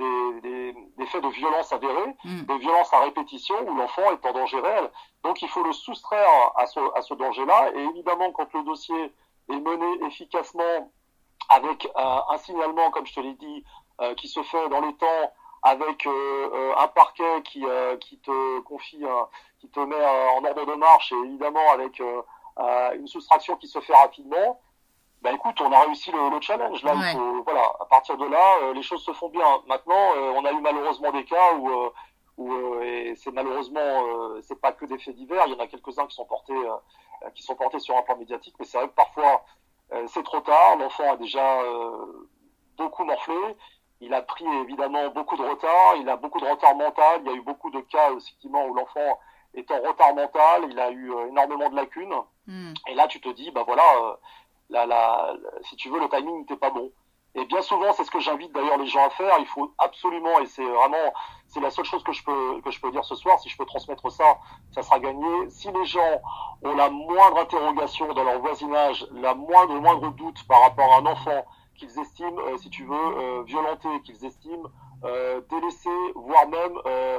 [1.12, 2.42] faits de violence avérés, mm.
[2.42, 4.90] de violence à répétition où l'enfant est en danger réel.
[5.22, 7.70] Donc il faut le soustraire à ce, à ce danger-là.
[7.74, 9.12] Et évidemment, quand le dossier
[9.50, 10.90] est mené efficacement
[11.48, 13.64] avec euh, un signalement, comme je te l'ai dit,
[14.16, 17.64] qui se fait dans les temps, avec un parquet qui,
[18.00, 19.04] qui te confie
[19.62, 22.22] qui te met euh, en ordre de marche et évidemment avec euh,
[22.58, 24.60] euh, une soustraction qui se fait rapidement,
[25.22, 26.82] ben écoute, on a réussi le, challenge.
[26.82, 26.94] Là,
[27.44, 29.46] voilà, à partir de là, les choses se font bien.
[29.66, 31.70] Maintenant, on a eu malheureusement des cas où,
[32.38, 35.44] où et c'est malheureusement, c'est pas que des faits divers.
[35.46, 36.60] Il y en a quelques-uns qui sont portés,
[37.34, 39.44] qui sont portés sur un plan médiatique, mais c'est vrai que parfois
[40.08, 40.76] c'est trop tard.
[40.76, 41.60] L'enfant a déjà
[42.76, 43.56] beaucoup morflé
[44.02, 47.34] il a pris évidemment beaucoup de retard, il a beaucoup de retard mental, il y
[47.34, 49.20] a eu beaucoup de cas effectivement où l'enfant
[49.54, 52.14] est en retard mental, il a eu euh, énormément de lacunes.
[52.46, 52.72] Hmm.
[52.88, 54.14] Et là, tu te dis, bah voilà, euh,
[54.72, 56.90] la, la, si tu veux, le timing n'était pas bon.
[57.34, 59.36] Et bien souvent, c'est ce que j'invite d'ailleurs les gens à faire.
[59.38, 61.12] Il faut absolument, et c'est vraiment,
[61.46, 63.38] c'est la seule chose que je peux que je peux dire ce soir.
[63.38, 64.38] Si je peux transmettre ça,
[64.70, 65.48] ça sera gagné.
[65.48, 66.20] Si les gens
[66.62, 71.06] ont la moindre interrogation dans leur voisinage, la moindre moindre doute par rapport à un
[71.06, 74.68] enfant qu'ils estiment, euh, si tu veux, euh, violenté, qu'ils estiment
[75.04, 77.18] euh, délaissé, voire même euh,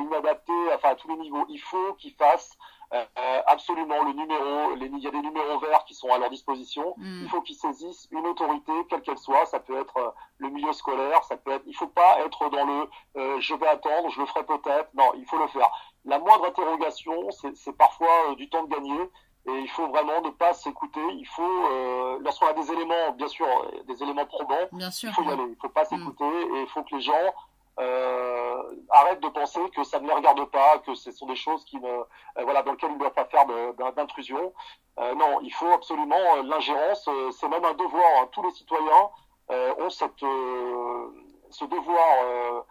[0.00, 2.58] inadapté, enfin à tous les niveaux, il faut qu'ils fassent
[2.94, 6.30] euh, absolument le numéro, les, il y a des numéros verts qui sont à leur
[6.30, 6.94] disposition.
[6.96, 7.22] Hmm.
[7.22, 9.46] Il faut qu'ils saisissent une autorité, quelle qu'elle soit.
[9.46, 11.64] Ça peut être euh, le milieu scolaire, ça peut être.
[11.66, 14.88] Il faut pas être dans le euh, je vais attendre, je le ferai peut-être.
[14.94, 15.70] Non, il faut le faire.
[16.04, 19.10] La moindre interrogation, c'est parfois euh, du temps de gagner.
[19.46, 21.02] Et il faut vraiment ne pas s'écouter.
[21.12, 25.10] Il faut, euh, lorsqu'on a des éléments, bien sûr, euh, des éléments probants, Bien sûr.
[25.10, 25.32] il faut y ouais.
[25.34, 25.44] aller.
[25.50, 27.34] Il faut pas s'écouter et il faut que les gens
[27.80, 31.64] euh, arrêtent de penser que ça ne les regarde pas, que ce sont des choses
[31.64, 32.04] qui ne, euh,
[32.44, 33.46] voilà, dans lesquelles ils ne doivent pas faire
[33.94, 34.52] d'intrusion.
[35.00, 37.06] Euh, non, il faut absolument euh, l'ingérence.
[37.08, 38.04] euh, c'est même un devoir.
[38.22, 38.28] hein.
[38.32, 39.08] Tous les citoyens
[39.50, 41.10] euh, ont cette, euh,
[41.50, 42.64] ce devoir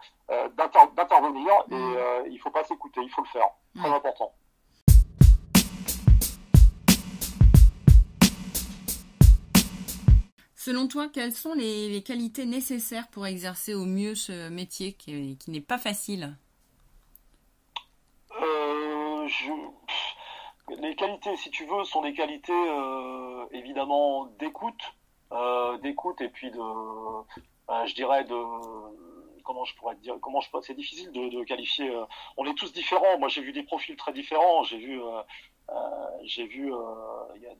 [0.56, 1.94] d'inter- d'intervenir et Mm.
[1.96, 3.00] euh, il faut pas s'écouter.
[3.02, 3.48] Il faut le faire.
[3.78, 3.94] Très Ouais.
[3.96, 4.32] important.
[10.64, 15.60] Selon toi, quelles sont les, qualités nécessaires pour exercer au mieux ce métier qui, n'est
[15.60, 16.38] pas facile?
[18.40, 19.28] Euh,
[20.80, 24.80] Les qualités, si tu veux, sont des qualités euh, évidemment d'écoute,
[25.32, 28.34] euh, d'écoute et puis de, je dirais de,
[29.44, 31.88] comment je pourrais dire, comment je c'est difficile de, qualifier.
[31.90, 32.04] euh,
[32.36, 33.18] on est tous différents.
[33.18, 34.64] Moi, j'ai vu des profils très différents.
[34.64, 35.22] J'ai vu, euh,
[35.70, 36.72] euh, j'ai vu.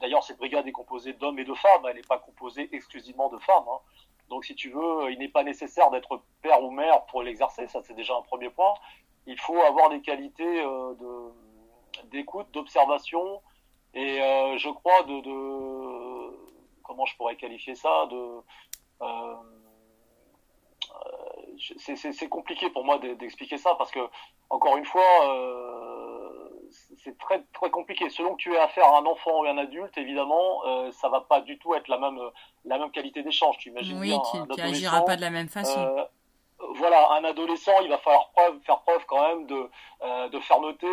[0.00, 1.86] D'ailleurs, cette brigade est composée d'hommes et de femmes.
[1.88, 3.68] Elle n'est pas composée exclusivement de femmes.
[3.68, 3.78] hein.
[4.30, 7.68] Donc, si tu veux, il n'est pas nécessaire d'être père ou mère pour l'exercer.
[7.68, 8.74] Ça, c'est déjà un premier point
[9.26, 11.32] il faut avoir des qualités de
[12.10, 13.40] d'écoute, d'observation
[13.94, 14.18] et
[14.58, 16.36] je crois de, de
[16.82, 18.42] comment je pourrais qualifier ça de
[21.78, 24.00] c'est- compliqué pour moi de- d'expliquer ça parce que
[24.50, 26.48] encore une fois euh,
[27.02, 29.58] c'est très très compliqué selon que tu aies affaire à un enfant ou à un
[29.58, 32.20] adulte évidemment euh, ça va pas du tout être la même
[32.64, 35.78] la même qualité d'échange tu imagines Oui, bien un adolescent, pas de la même façon.
[35.80, 36.04] euh,
[36.76, 39.70] voilà, un adolescent, il va falloir preuve, faire preuve quand même de,
[40.02, 40.86] euh, de fermeté,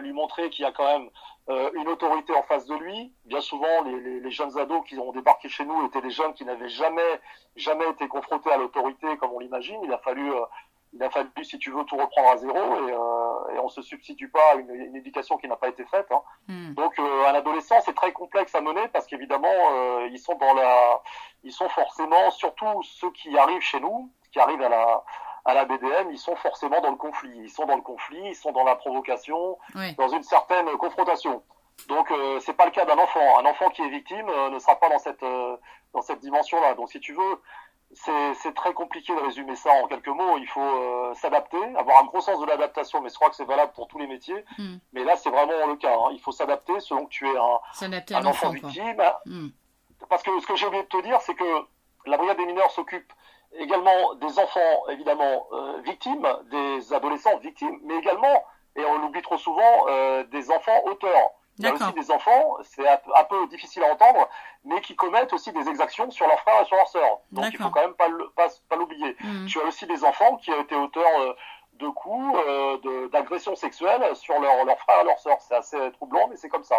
[0.00, 1.10] lui montrer qu'il y a quand même
[1.48, 3.12] euh, une autorité en face de lui.
[3.24, 6.34] Bien souvent, les, les, les jeunes ados qui ont débarqué chez nous étaient des jeunes
[6.34, 7.20] qui n'avaient jamais,
[7.56, 9.80] jamais été confrontés à l'autorité comme on l'imagine.
[9.82, 10.40] Il a fallu, euh,
[10.92, 13.82] il a fallu, si tu veux, tout reprendre à zéro et, euh, et on se
[13.82, 16.06] substitue pas à une, une éducation qui n'a pas été faite.
[16.10, 16.22] Hein.
[16.48, 16.74] Hmm.
[16.74, 20.54] Donc, euh, un adolescent, c'est très complexe à mener parce qu'évidemment, euh, ils sont dans
[20.54, 21.02] la,
[21.42, 25.04] ils sont forcément, surtout ceux qui arrivent chez nous, qui arrivent à la,
[25.44, 27.32] à la BDM, ils sont forcément dans le conflit.
[27.42, 29.58] Ils sont dans le conflit, ils sont dans la provocation,
[29.96, 31.42] dans une certaine confrontation.
[31.88, 33.38] Donc, euh, c'est pas le cas d'un enfant.
[33.38, 35.56] Un enfant qui est victime euh, ne sera pas dans cette, euh,
[35.94, 36.74] dans cette dimension-là.
[36.74, 37.40] Donc, si tu veux,
[37.92, 40.36] c'est très compliqué de résumer ça en quelques mots.
[40.38, 43.44] Il faut euh, s'adapter, avoir un gros sens de l'adaptation, mais je crois que c'est
[43.46, 44.44] valable pour tous les métiers.
[44.58, 44.76] Hmm.
[44.92, 45.92] Mais là, c'est vraiment le cas.
[45.94, 46.10] hein.
[46.12, 47.58] Il faut s'adapter selon que tu es un,
[48.18, 49.02] un enfant victime.
[49.26, 49.48] Hmm.
[50.08, 51.66] Parce que ce que j'ai oublié de te dire, c'est que
[52.06, 53.12] la brigade des mineurs s'occupe
[53.52, 58.44] également des enfants, évidemment, euh, victimes, des adolescents victimes, mais également,
[58.76, 61.30] et on l'oublie trop souvent, euh, des enfants auteurs.
[61.58, 64.28] Il y a aussi des enfants, c'est un, peu- un peu difficile à entendre,
[64.64, 67.18] mais qui commettent aussi des exactions sur leurs frères et sur leurs sœurs.
[67.32, 69.14] Donc il faut quand même pas le- pas, pas l'oublier.
[69.20, 69.46] Hmm.
[69.46, 71.34] Tu as aussi des enfants qui ont été auteurs euh,
[71.74, 75.40] de coups, euh, d'agressions sexuelles sur leurs leurs frères et leurs sœurs.
[75.40, 76.76] C'est assez troublant, mais c'est comme ça.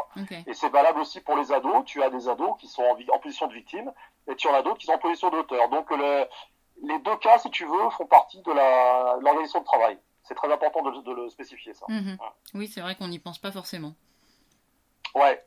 [0.47, 1.83] Et c'est valable aussi pour les ados.
[1.85, 3.91] Tu as des ados qui sont en, en position de victime
[4.27, 5.69] et tu en as d'autres qui sont en position d'auteur.
[5.69, 6.25] Donc le-
[6.81, 9.97] les deux cas, si tu veux, font partie de l'organisation de travail.
[10.23, 11.85] C'est très important de, de le spécifier, ça.
[11.89, 12.17] Mhm.
[12.53, 13.95] Oui, c'est vrai qu'on n'y pense pas forcément.
[15.15, 15.43] Ouais.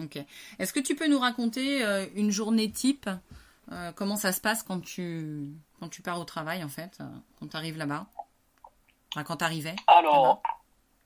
[0.00, 0.18] Ok.
[0.58, 3.08] Est-ce que tu peux nous raconter euh, une journée type
[3.72, 5.48] euh, Comment ça se passe quand tu,
[5.80, 7.04] quand tu pars au travail, en fait, euh,
[7.38, 8.06] quand tu arrives là-bas?
[9.12, 10.42] Enfin, quand tu arrivais Alors,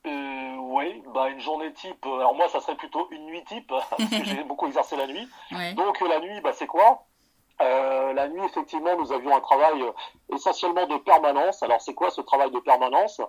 [0.03, 2.05] oui, bah une journée type.
[2.05, 5.27] Alors moi, ça serait plutôt une nuit type parce que j'ai beaucoup exercé la nuit.
[5.51, 5.73] Ouais.
[5.73, 7.05] Donc la nuit, bah, c'est quoi?
[7.61, 9.91] Euh, La nuit, effectivement, nous avions un travail euh,
[10.35, 11.63] essentiellement de permanence.
[11.63, 13.21] Alors c'est quoi ce travail de permanence?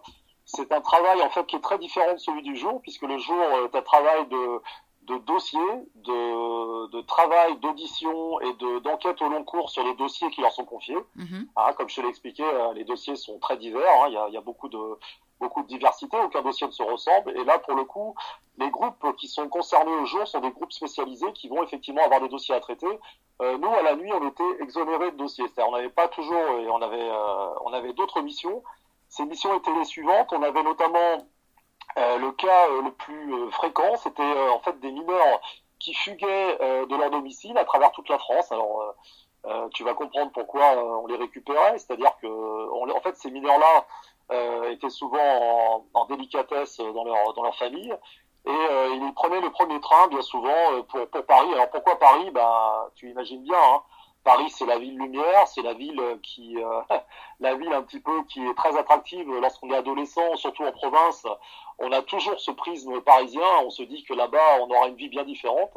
[0.45, 3.19] C'est un travail en fait qui est très différent de celui du jour, puisque le
[3.19, 4.61] jour est un travail de,
[5.07, 5.61] de dossier,
[5.97, 10.53] de, de travail, d'audition et de d'enquête au long cours sur les dossiers qui leur
[10.53, 10.99] sont confiés.
[11.17, 11.49] Mhm.
[11.57, 13.83] Ah, comme je te l'ai expliqué, euh, les dossiers sont très divers.
[14.03, 14.07] hein.
[14.09, 14.79] Il, y a, il y a beaucoup de
[15.41, 16.17] beaucoup de diversité.
[16.21, 17.37] Aucun dossier ne se ressemble.
[17.37, 18.15] Et là, pour le coup,
[18.59, 22.21] les groupes qui sont concernés au jour sont des groupes spécialisés qui vont effectivement avoir
[22.21, 22.87] des dossiers à traiter.
[23.41, 25.45] Euh, nous, à la nuit, on était exonérés de dossiers.
[25.49, 28.63] C'est-à-dire, on n'avait pas toujours, et on avait, euh, on avait d'autres missions.
[29.09, 30.29] Ces missions étaient les suivantes.
[30.33, 31.19] On avait notamment euh,
[31.97, 35.41] le cas le plus fréquent, c'était en fait des mineurs
[35.79, 38.51] qui fuguaient de leur domicile à travers toute la France.
[38.53, 38.95] Alors,
[39.75, 41.79] tu vas comprendre pourquoi on les récupérait.
[41.79, 47.57] C'est-à-dire que, en fait, ces mineurs-là étaient souvent en, en, délicatesse dans leur, dans leur
[47.57, 47.95] famille
[48.45, 51.53] et euh, il prenait le premier train bien souvent euh, pour, pour Paris.
[51.53, 52.31] Alors pourquoi Paris?
[52.33, 53.57] Bah tu imagines bien.
[53.57, 53.83] Hein.
[54.25, 56.81] Paris c'est la ville lumière, c'est la ville qui, euh,
[57.41, 61.25] la ville un petit peu qui est très attractive lorsqu'on est adolescent, surtout en province.
[61.79, 63.43] On a toujours ce prisme parisien.
[63.65, 65.77] On se dit que là-bas on aura une vie bien différente.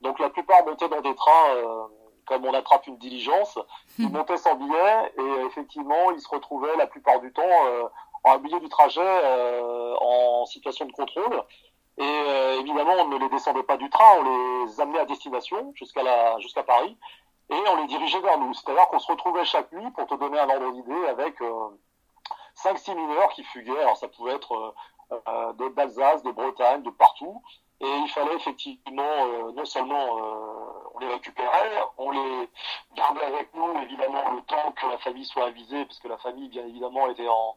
[0.00, 1.88] Donc la plupart montaient dans des trains.
[2.26, 3.58] comme on attrape une diligence,
[3.98, 7.88] ils montaient sans billet et effectivement ils se retrouvaient la plupart du temps
[8.24, 9.20] en milieu du trajet
[10.00, 11.44] en situation de contrôle
[11.98, 15.72] et euh, évidemment, on ne les descendait pas du train, on les amenait à destination
[15.74, 16.96] jusqu'à la jusqu'à Paris
[17.48, 18.52] et on les dirigeait vers nous.
[18.52, 21.68] C'est-à-dire qu'on se retrouvait chaque nuit, pour te donner un ordre d'idée, avec euh,
[22.56, 23.80] 5-6 mineurs qui fuguaient.
[23.80, 27.42] Alors ça pouvait être euh, euh de d'Alsace, de Bretagne, de partout.
[27.80, 30.16] Et il fallait effectivement, euh, non seulement
[30.94, 32.48] on les récupérait, on les
[32.94, 36.48] gardait avec nous, évidemment, le temps que la famille soit avisée, parce que la famille,
[36.48, 37.54] bien évidemment, était en,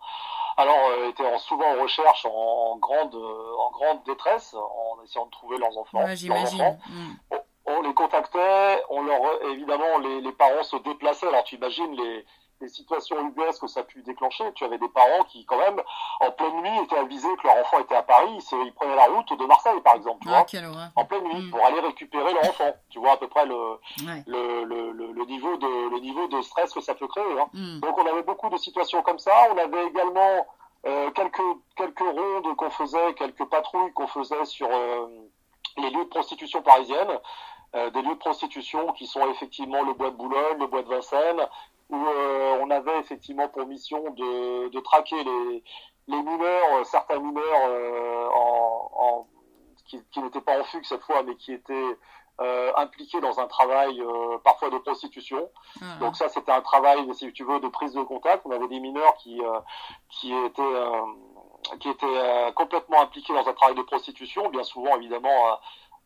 [0.58, 5.32] alors euh, étaient souvent en recherche, en, grande, euh, en grande détresse, en essayant de
[5.32, 6.06] trouver leurs enfants.
[6.14, 6.78] j'imagine.
[6.88, 7.36] Mm.
[7.66, 11.28] On, les contactait, on leur, évidemment, les, les parents se déplaçaient.
[11.28, 12.26] Alors tu imagines les,
[12.62, 14.43] les situations UBS que ça a pu déclencher.
[14.54, 15.82] Tu avais des parents qui, quand même,
[16.19, 18.39] en pleine nuit, étaient avisés que leur enfant était à Paris.
[18.52, 21.52] Ils prenaient la route de Marseille, par exemple, tu ah, vois, en pleine nuit, mm.
[21.52, 22.74] pour aller récupérer leur enfant.
[22.89, 23.80] Tu vois à peu près le,
[24.28, 27.39] le, le, le, niveau de, le niveau de stress que ça peut créer.
[27.39, 27.48] Hein.
[27.54, 27.80] Mm.
[27.80, 29.34] Donc on avait beaucoup de situations comme ça.
[29.54, 30.45] On avait également
[30.86, 31.41] euh, quelques,
[31.76, 35.08] quelques rondes qu'on faisait, quelques patrouilles qu'on faisait sur euh,
[35.78, 37.19] les lieux de prostitution parisiennes.
[37.75, 40.89] Euh, des lieux de prostitution qui sont effectivement le bois de Boulogne, le bois de
[40.89, 41.47] Vincennes,
[41.91, 45.63] où euh, on avait effectivement pour mission de, de traquer les,
[46.08, 49.27] les mineurs, euh, certains mineurs euh, en, en,
[49.86, 51.97] qui, qui n'étaient pas en fugue cette fois, mais qui étaient
[52.41, 55.51] euh, impliqués dans un travail euh, parfois de prostitution.
[55.79, 55.97] Ah.
[55.99, 58.41] Donc ça, c'était un travail, si tu veux, de prise de contact.
[58.45, 59.39] On avait des mineurs qui
[60.10, 60.63] qui étaient
[61.79, 65.60] qui étaient complètement impliqués dans un travail de prostitution, bien souvent évidemment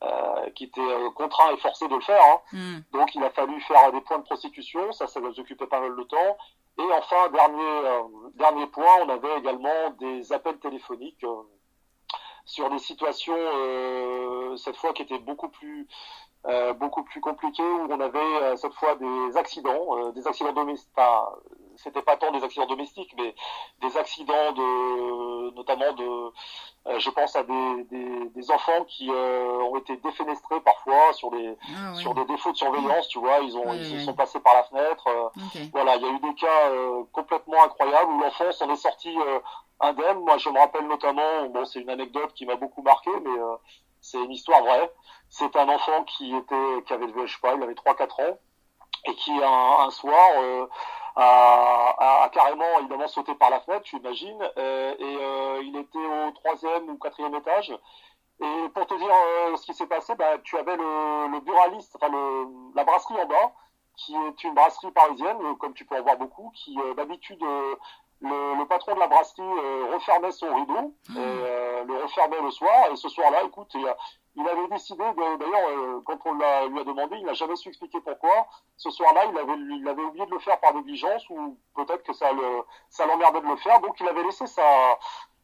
[0.04, 2.22] euh, qui était euh, contraint et forcé de le faire.
[2.22, 2.40] Hein.
[2.52, 2.80] Hmm.
[2.92, 5.96] Donc il a fallu faire des points de prostitution, ça, ça nous occupait pas mal
[5.96, 6.38] de temps.
[6.80, 8.02] Et enfin, dernier, euh,
[8.36, 11.26] dernier point, on avait également des appels téléphoniques
[12.46, 13.38] sur des situations,
[14.58, 15.88] cette fois, qui étaient beaucoup plus
[16.46, 20.92] euh, beaucoup plus compliquées où on avait cette fois des accidents, des accidents domestiques,
[21.78, 23.36] c'était pas tant des accidents domestiques, mais
[23.82, 26.32] des accidents de, notamment de,
[26.88, 31.32] euh, je pense à des, des, des enfants qui euh, ont été défenestrés parfois sur
[31.32, 34.54] des, ah sur des défauts de surveillance, tu vois, ils ont, ils sont passés par
[34.54, 35.08] la fenêtre.
[35.08, 35.30] Euh,
[35.72, 36.72] voilà, il y a eu des cas
[37.12, 39.16] complètement incroyables où l'enfant s'en est sorti
[39.80, 40.20] indemne.
[40.20, 43.40] Moi, je me rappelle notamment, bon, c'est une anecdote qui m'a beaucoup marqué, mais
[44.02, 44.92] c'est une histoire vraie.
[45.30, 48.38] C'est un enfant qui était, qui avait, je sais pas, il avait 3-4 ans
[49.06, 50.30] et qui un, un soir
[51.16, 55.98] a, a, carrément évidemment sauté par la fenêtre, tu imagines, euh, et euh, il était
[55.98, 57.72] au troisième ou quatrième étage.
[58.42, 61.96] Et pour te dire euh, ce qui s'est passé, bah, tu avais le, le buraliste,
[61.96, 63.54] enfin le, la brasserie en bas,
[63.96, 67.78] qui est une brasserie parisienne, comme tu peux en voir beaucoup, qui d'habitude le,
[68.58, 69.44] le, patron de la brasserie
[69.94, 71.88] refermait son rideau, et, mmh.
[71.88, 73.88] le refermait le soir, et ce soir-là, écoute, il
[74.42, 78.48] avait décidé, d'ailleurs, euh, quand on lui a demandé, il n'a jamais su expliquer pourquoi.
[78.78, 82.14] Ce soir-là, il avait, il avait oublié de le faire par négligence ou peut-être que
[82.14, 83.80] ça le, ça l'emmerdait de le faire.
[83.82, 84.98] Donc, il avait laissé sa,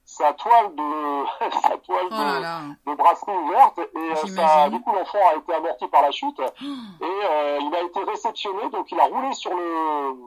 [0.06, 1.26] sa toile de,
[1.62, 6.02] sa toile de, brasserie ouverte et euh, ça, du coup, l'enfant a été amorti par
[6.02, 8.70] la chute et euh, il a été réceptionné.
[8.72, 10.18] Donc, il a roulé sur le,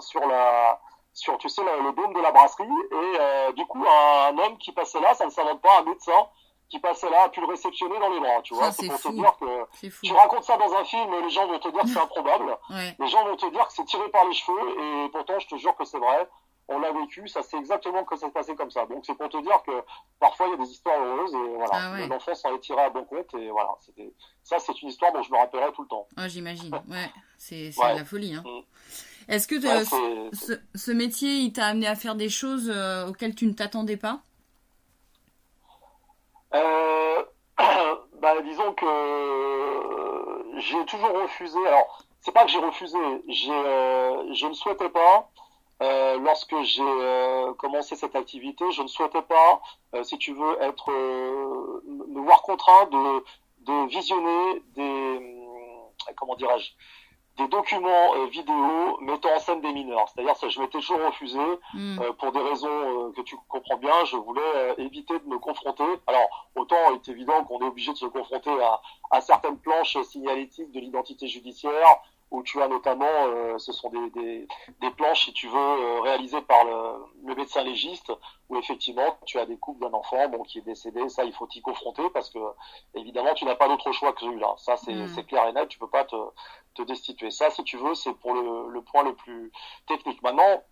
[0.00, 0.80] sur la,
[1.12, 4.72] sur, tu sais, le, dôme de la brasserie et du coup, un, un homme qui
[4.72, 6.26] passait là, ça ne s'invente pas, un médecin
[6.68, 8.70] qui passait là a pu le réceptionner dans les bras, tu vois.
[8.72, 11.68] C'est pour te dire que tu racontes ça dans un film, les gens vont te
[11.68, 12.56] dire que c'est improbable.
[12.98, 15.56] Les gens vont te dire que c'est tiré par les cheveux et pourtant je te
[15.56, 16.28] jure que c'est vrai.
[16.70, 18.84] On l'a vécu, ça c'est exactement que ça s'est passé comme ça.
[18.86, 19.72] Donc c'est pour te dire que
[20.20, 22.90] parfois il y a des histoires heureuses et voilà, ah l'enfant s'en est tiré à
[22.90, 23.70] bon compte et voilà,
[24.42, 26.06] ça c'est une histoire dont je me rappellerai tout le temps.
[26.16, 26.70] Ah, j'imagine.
[26.88, 28.44] Ouais, c'est la folie hein.
[28.44, 29.32] Mm.
[29.32, 33.46] Est-ce que ce, ce, métier il t'a amené à faire des choses euh, auxquelles tu
[33.46, 34.22] ne t'attendais pas?
[34.22, 34.27] euh,
[36.52, 41.58] bah, disons que euh, j'ai toujours refusé.
[41.66, 45.28] Alors, c'est pas que j'ai refusé, j'ai, euh, je ne souhaitais pas.
[45.80, 49.60] lorsque j'ai commencé cette activité, je ne souhaitais pas,
[50.02, 53.24] si tu veux, être me voir contraint de,
[53.60, 55.38] de visionner des
[56.16, 56.70] comment dirais-je
[57.38, 60.08] des documents euh, vidéo mettant en scène des mineurs.
[60.08, 61.38] C'est-à-dire que je m'étais toujours refusé
[61.72, 61.98] hmm.
[62.00, 64.04] euh, pour des raisons euh, que tu comprends bien.
[64.06, 65.84] Je voulais éviter de me confronter.
[66.06, 69.96] Alors autant il est évident qu'on est obligé de se confronter à, à certaines planches
[70.02, 74.48] signalétiques de l'identité judiciaire où tu as notamment, euh, ce sont des, des,
[74.80, 78.12] des, planches, si tu veux, euh, réalisées par le, le, médecin légiste,
[78.48, 81.08] où effectivement tu as des coupes d'un enfant bon, qui est décédé.
[81.08, 82.38] Ça, il faut t'y confronter parce que,
[82.94, 84.54] évidemment, tu n'as pas d'autre choix que celui-là.
[84.58, 85.24] Ça, c'est mm.
[85.26, 85.68] clair et net.
[85.68, 86.16] Tu peux pas te,
[86.74, 87.30] te destituer.
[87.30, 89.50] Ça, si tu veux, c'est pour le, le point le plus
[89.86, 90.22] technique.
[90.22, 90.62] Maintenant,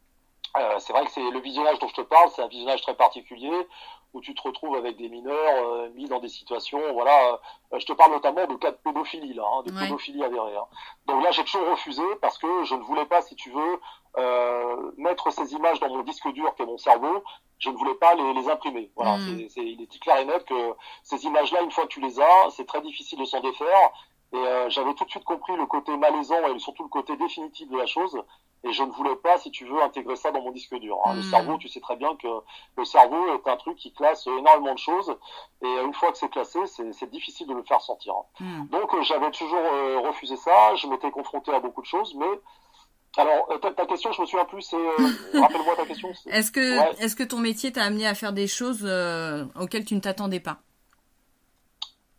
[0.57, 2.95] euh, c'est vrai que c'est le visionnage dont je te parle, c'est un visionnage très
[2.95, 3.53] particulier
[4.13, 7.39] où tu te retrouves avec des mineurs euh, mis dans des situations, voilà.
[7.73, 10.57] Euh, je te parle notamment de cas de pédophilie là, hein, de pédophilie avérée.
[10.57, 10.65] Hein.
[11.07, 13.81] Donc là, j'ai toujours refusé parce que je ne voulais pas, si tu veux,
[14.97, 17.23] mettre ces images dans mon disque dur qui est mon cerveau.
[17.59, 18.91] Je ne voulais pas les, les imprimer.
[18.97, 19.49] Voilà, mm.
[19.51, 22.51] c'est, il est clair et net que ces images-là, une fois que tu les as,
[22.51, 23.93] c'est très difficile de s'en défaire.
[24.33, 27.79] Et j'avais tout de suite compris le côté malaisant et surtout le côté définitif de
[27.79, 28.23] la chose
[28.67, 30.99] et je ne voulais pas, si tu veux, intégrer ça dans mon disque dur.
[31.05, 31.15] Hein.
[31.15, 31.31] Le hmm.
[31.31, 32.29] cerveau, tu sais très bien que
[32.77, 35.17] le cerveau est un truc qui classe énormément de choses,
[35.63, 38.15] et une fois que c'est classé, c'est difficile de le faire sortir.
[38.15, 38.45] Hein.
[38.45, 38.67] Hmm.
[38.69, 42.27] Donc euh, j'avais toujours euh, refusé ça, je m'étais confronté à beaucoup de choses, mais
[43.19, 44.77] alors, euh, ta, question, je me souviens plus, c'est...
[45.39, 46.13] Rappelle-moi ta question.
[46.27, 48.85] Est-ce que, est-ce que ton métier t'a amené à faire des choses
[49.59, 50.59] auxquelles tu ne t'attendais pas?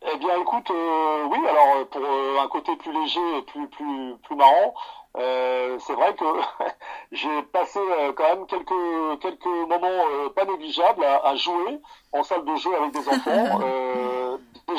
[0.00, 2.02] Eh bien, écoute, oui, alors, pour
[2.40, 4.74] un côté plus léger et plus, plus, plus marrant,
[5.16, 6.24] euh, c'est vrai que
[7.12, 11.80] j'ai passé euh, quand même quelques quelques moments euh, pas négligeables à, à, jouer
[12.12, 13.60] en salle de jeu avec des enfants.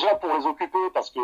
[0.10, 1.19] déjà pour les occuper parce que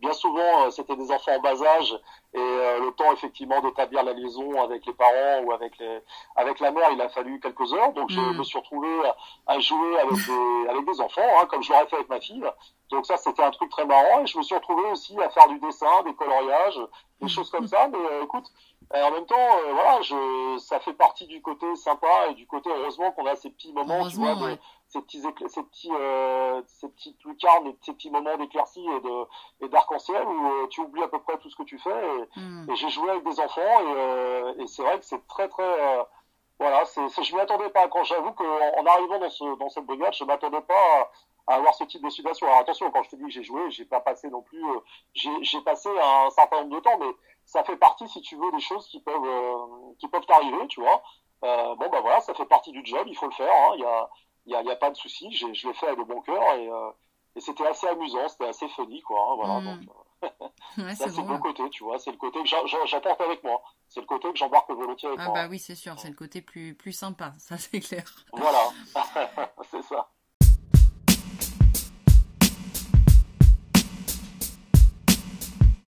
[0.00, 1.98] bien souvent c'était des enfants en bas âge
[2.32, 6.00] et le temps effectivement d'établir la liaison avec les parents ou avec les
[6.36, 8.38] avec la mère il a fallu quelques heures donc je mm.
[8.38, 8.88] me suis retrouvé
[9.46, 12.44] à, jouer avec des avec des enfants hein, comme je l'aurais fait avec ma fille
[12.90, 15.48] donc ça c'était un truc très marrant et je me suis retrouvé aussi à faire
[15.48, 16.80] du dessin des coloriages
[17.20, 17.88] des choses comme ça.
[17.88, 18.46] Mais euh, écoute,
[18.94, 22.46] euh, en même temps, euh, voilà, je, ça fait partie du côté sympa et du
[22.46, 24.36] côté heureusement qu'on a ces petits moments, tu vois,
[24.90, 25.92] ces petits, ces petits,
[26.66, 31.08] ces petites lucarnes, ces petits moments d'éclaircie et de et d'arc-en-ciel où tu oublies à
[31.08, 31.90] peu près tout ce que tu fais.
[31.90, 32.66] Et, hmm.
[32.74, 36.04] j'ai joué avec des enfants et, et c'est vrai que c'est très très
[36.60, 37.88] voilà, c'est, je m'y attendais pas.
[37.88, 41.10] Quand j'avoue qu'en en arrivant dans, ce, dans cette brigade, je m'attendais pas
[41.46, 42.46] à avoir ce type de situation.
[42.46, 44.80] Alors attention, quand je te dis que j'ai joué, j'ai pas passé non plus, euh,
[45.14, 47.10] j'ai passé un certain nombre de temps, mais
[47.46, 50.80] ça fait partie, si tu veux, des choses qui peuvent euh, qui peuvent t'arriver, tu
[50.80, 51.02] vois.
[51.44, 53.50] Euh, bon bah voilà, ça fait partie du job, il faut le faire.
[53.50, 53.72] Hein.
[53.76, 54.10] Il y a
[54.50, 56.68] il y a, y a, pas de souci, je l'ai fait avec bon cœur et,
[57.36, 59.20] et c'était assez amusant, c'était assez funny quoi.
[59.20, 59.60] Hein, voilà.
[59.60, 59.64] Mmh.
[59.64, 59.94] Donc,
[60.76, 63.62] ça c'est le bon côté, tu vois, c'est le côté que j'apporte avec moi.
[63.88, 65.34] C'est le côté que j'embarque volontiers avec ah, moi.
[65.34, 68.04] bah oui, c'est sûr, c'est le côté plus plus sympa, ça c'est clair.
[68.32, 68.70] Voilà,
[69.70, 70.10] c'est ça.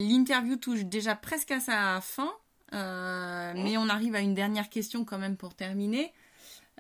[0.02, 2.34] L'interview touche déjà presque à sa fin,
[2.74, 6.14] euh, mais on arrive à une dernière question quand même pour terminer.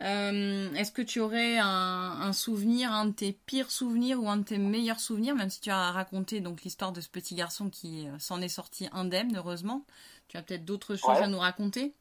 [0.01, 4.43] Euh, est-ce que tu aurais un, souvenir, un de tes pires souvenirs ou un de
[4.43, 8.07] tes meilleurs souvenirs, même si tu as raconté donc l'histoire de ce petit garçon qui
[8.07, 9.85] euh, s'en est sorti indemne, heureusement.
[10.29, 11.93] Tu as peut-être d'autres choses à nous raconter?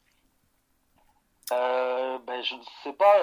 [1.51, 3.15] Ben, je ne sais pas.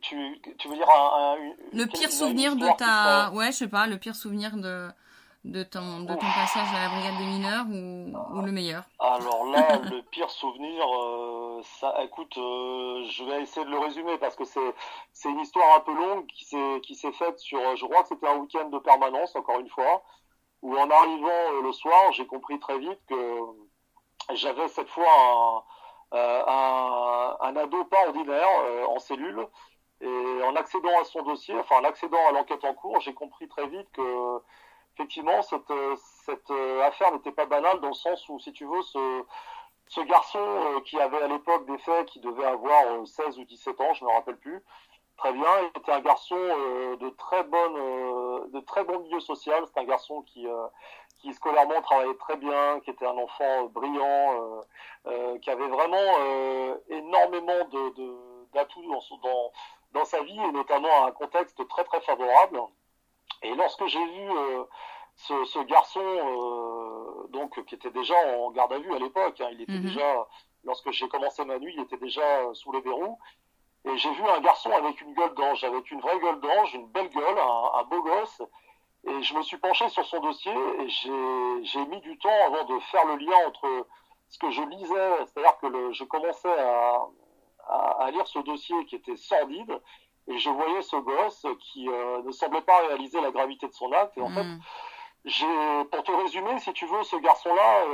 [0.00, 1.36] tu, veux dire un,
[1.72, 4.88] le pire souvenir de ta, ouais, je sais pas, le pire souvenir de
[5.44, 8.84] de ton, de ton passage à la brigade des mineurs ou, ou le meilleur?
[8.98, 14.16] Alors là, le pire souvenir, euh, ça, écoute, euh, je vais essayer de le résumer
[14.18, 14.74] parce que c'est,
[15.12, 18.08] c'est une histoire un peu longue qui s'est, qui s'est faite sur, je crois que
[18.08, 20.02] c'était un week-end de permanence, encore une fois,
[20.62, 23.40] où en arrivant euh, le soir, j'ai compris très vite que
[24.32, 25.64] j'avais cette fois
[26.10, 28.48] un, un, un ado pas ordinaire
[28.88, 29.46] en cellule.
[30.00, 33.48] Et en accédant à son dossier, enfin en accédant à l'enquête en cours, j'ai compris
[33.48, 34.40] très vite que
[34.94, 38.64] effectivement, cette, euh, cette euh, affaire n'était pas banale dans le sens où, si tu
[38.64, 39.24] veux, ce,
[39.88, 43.80] ce garçon euh, qui avait à l'époque des faits, qui devait avoir 16 ou 17
[43.80, 44.62] ans, je ne me rappelle plus,
[45.16, 49.62] très bien, il était un garçon de très bonne, de très bon milieu social.
[49.66, 50.44] C'est un garçon qui,
[51.20, 54.60] qui scolairement travaillait très bien, qui était un enfant brillant,
[55.40, 59.52] qui avait vraiment énormément de d'atouts dans, dans,
[59.92, 62.60] dans sa vie et notamment un contexte très très favorable.
[63.42, 64.64] Et lorsque j'ai vu euh,
[65.16, 69.48] ce, ce, garçon, euh, donc qui était déjà en garde à vue à l'époque, hein,
[69.52, 69.82] il était mhm.
[69.82, 70.26] déjà,
[70.64, 73.18] lorsque j'ai commencé ma nuit, il était déjà sous les verrous.
[73.86, 76.86] Et j'ai vu un garçon avec une gueule d'ange, avec une vraie gueule d'ange, une
[76.88, 78.40] belle gueule, un, un, beau gosse.
[79.06, 82.78] Et je me suis penché sur son dossier et j'ai mis du temps avant de
[82.80, 83.86] faire le lien entre
[84.28, 87.06] ce que je lisais, c'est-à-dire que le, je commençais à,
[87.68, 89.80] à, lire ce dossier qui était sordide
[90.28, 94.16] et je voyais ce gosse qui ne semblait pas réaliser la gravité de son acte.
[94.16, 94.60] Et en fait, hmm.
[95.24, 97.84] j'ai, pour te résumer, si tu veux, ce garçon-là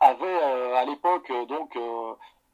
[0.00, 0.42] avait
[0.74, 1.78] à l'époque donc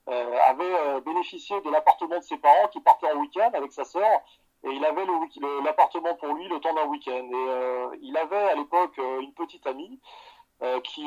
[0.07, 4.21] avait bénéficié de l'appartement de ses parents qui partait en week-end avec sa sœur
[4.65, 5.07] et il avait
[5.65, 7.29] l'appartement pour lui le temps d'un week-end.
[7.31, 9.99] Et euh, il avait à l'époque euh, une petite amie
[10.63, 11.07] euh, qui,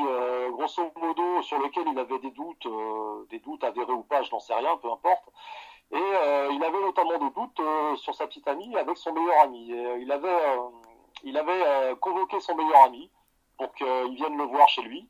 [0.51, 2.67] grosso modo, sur lequel il avait des doutes,
[3.29, 5.29] des doutes avérés ou pas, je n'en sais rien, peu importe.
[5.93, 7.61] Et il avait notamment des doutes
[7.97, 9.71] sur sa petite amie avec son meilleur ami.
[9.71, 10.57] Et, il avait,
[11.23, 13.09] il avait convoqué son meilleur ami
[13.57, 15.07] pour qu'il vienne le voir chez lui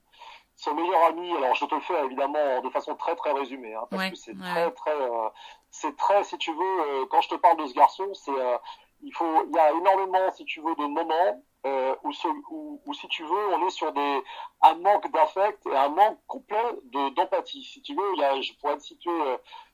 [0.55, 3.86] son meilleur ami, alors je te le fais évidemment de façon très très résumée, hein,
[3.89, 5.29] parce que c'est très très, euh,
[5.71, 8.57] c'est très, si tu veux, euh, quand je te parle de ce garçon, c'est, euh,
[9.01, 12.11] il faut, il y a énormément, si tu veux, de moments où,
[12.49, 14.24] où, où, si tu veux, on est sur des,
[14.61, 17.64] un manque d'affect et un manque complet de d'empathie.
[17.64, 19.11] Si tu veux, il y a, je pourrais te situer,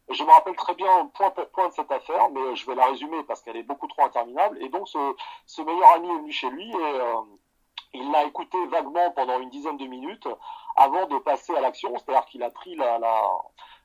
[0.09, 3.23] je me rappelle très bien point point de cette affaire, mais je vais la résumer
[3.23, 4.61] parce qu'elle est beaucoup trop interminable.
[4.61, 5.15] Et donc ce,
[5.45, 7.01] ce meilleur ami est venu chez lui et
[7.93, 10.27] il l'a écouté vaguement pendant une dizaine de minutes
[10.75, 13.21] avant de passer à l'action, c'est-à-dire qu'il a pris la, la,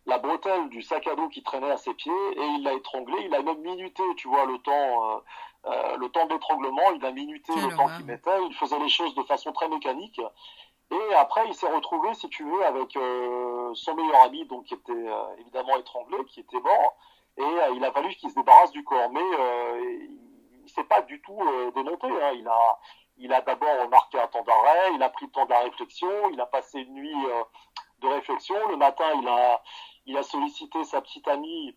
[0.06, 3.16] la, bretelle du sac à dos qui traînait à ses pieds et il l'a étranglé.
[3.24, 5.18] Il a même minuté, tu vois, le temps, euh,
[5.66, 6.90] euh le temps d'étranglement.
[6.94, 8.44] Il a minuté le temps qu'il mettait.
[8.48, 10.20] Il faisait les choses de façon très mécanique.
[10.90, 14.74] Et après, il s'est retrouvé, si tu veux, avec euh, son meilleur ami, donc qui
[14.74, 16.96] était euh, évidemment étranglé, qui était mort.
[17.36, 19.20] Et il a fallu qu'il se débarrasse du corps, mais
[20.62, 21.40] il s'est pas du tout
[21.74, 22.06] démonté.
[22.06, 22.30] Hein.
[22.36, 22.78] Il a
[23.16, 26.08] il a d'abord remarqué un temps d'arrêt, il a pris le temps de la réflexion,
[26.32, 27.26] il a passé une nuit
[28.00, 28.56] de réflexion.
[28.68, 29.62] Le matin, il a,
[30.06, 31.76] il a sollicité sa petite amie,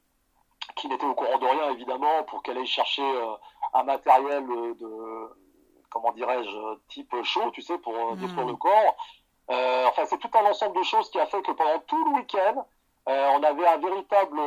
[0.76, 3.36] qui n'était au courant de rien évidemment, pour qu'elle aille chercher euh,
[3.74, 5.30] un matériel de,
[5.90, 8.20] comment dirais-je, type chaud, tu sais, pour euh, hmm.
[8.20, 8.96] détruire le corps.
[9.50, 12.66] enfin, c'est tout un ensemble de choses qui a fait que pendant tout le week-end,
[13.10, 14.38] on avait un véritable,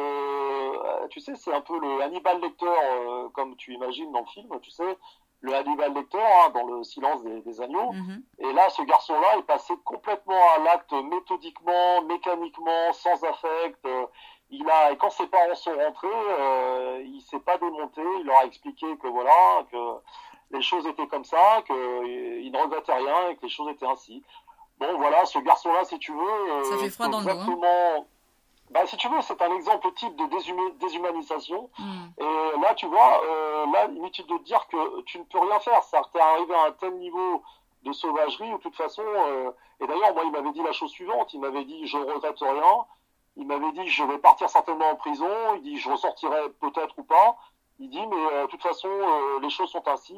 [1.09, 2.66] tu sais, c'est un peu le Hannibal Lecter,
[3.33, 4.99] comme tu imagines dans le film, tu sais,
[5.41, 7.93] le Hannibal Lecter hein, dans le silence des, agneaux.
[7.93, 8.22] Mhm.
[8.38, 13.86] Et là, ce garçon-là est passé complètement à l'acte méthodiquement, mécaniquement, sans affect.
[14.51, 18.03] il a, et quand ses parents sont rentrés, euh, il s'est pas démonté.
[18.20, 19.76] Il leur a expliqué que voilà, que
[20.51, 24.22] les choses étaient comme ça, qu'il ne regrettait rien et que les choses étaient ainsi.
[24.78, 27.61] Bon, voilà, ce garçon-là, si tu veux, ça fait froid dans le dos.
[27.64, 28.05] Hein
[28.71, 31.71] bah, si tu veux, c'est un exemple type de déshumanisation.
[31.77, 32.07] Hmm.
[32.18, 35.59] Et là, tu vois, euh, là, inutile de te dire que tu ne peux rien
[35.59, 35.83] faire.
[35.83, 37.43] Ça t'es arrivé à un tel niveau
[37.83, 39.51] de sauvagerie, ou de toute façon, euh,
[39.81, 41.35] et d'ailleurs, moi, il m'avait dit la chose suivante.
[41.35, 42.85] Il m'avait dit, je ne regrette rien.
[43.37, 45.27] Il m'avait dit, je vais partir certainement en prison.
[45.57, 47.37] Il dit, je ressortirai peut-être ou pas.
[47.81, 50.16] Il dit, mais euh, de toute façon, euh, les choses sont ainsi.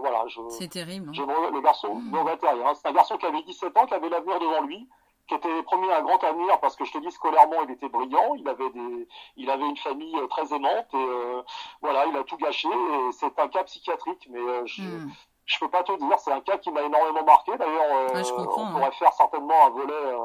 [0.00, 0.40] voilà, je.
[0.48, 1.10] C'est terrible.
[1.10, 1.12] Hein.
[1.12, 2.72] Je, le garçon ne regrette rien.
[2.74, 4.88] C'est un garçon qui avait 17 ans, qui avait l'avenir devant lui
[5.28, 8.34] qui était promis un grand avenir parce que je te dis scolairement il était brillant,
[8.34, 11.42] il avait des, il avait une famille euh, très aimante et euh,
[11.80, 15.10] voilà, il a tout gâché et c'est un cas psychiatrique, mais euh, je, hmm.
[15.46, 17.56] je peux pas te dire, c'est un cas qui m'a énormément marqué.
[17.56, 18.72] D'ailleurs, on hein.
[18.72, 20.16] pourrait faire certainement un volet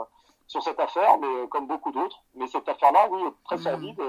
[0.47, 2.23] sur cette affaire, mais comme beaucoup d'autres.
[2.35, 3.61] Mais cette affaire-là, oui, très hmm.
[3.61, 4.01] sordide.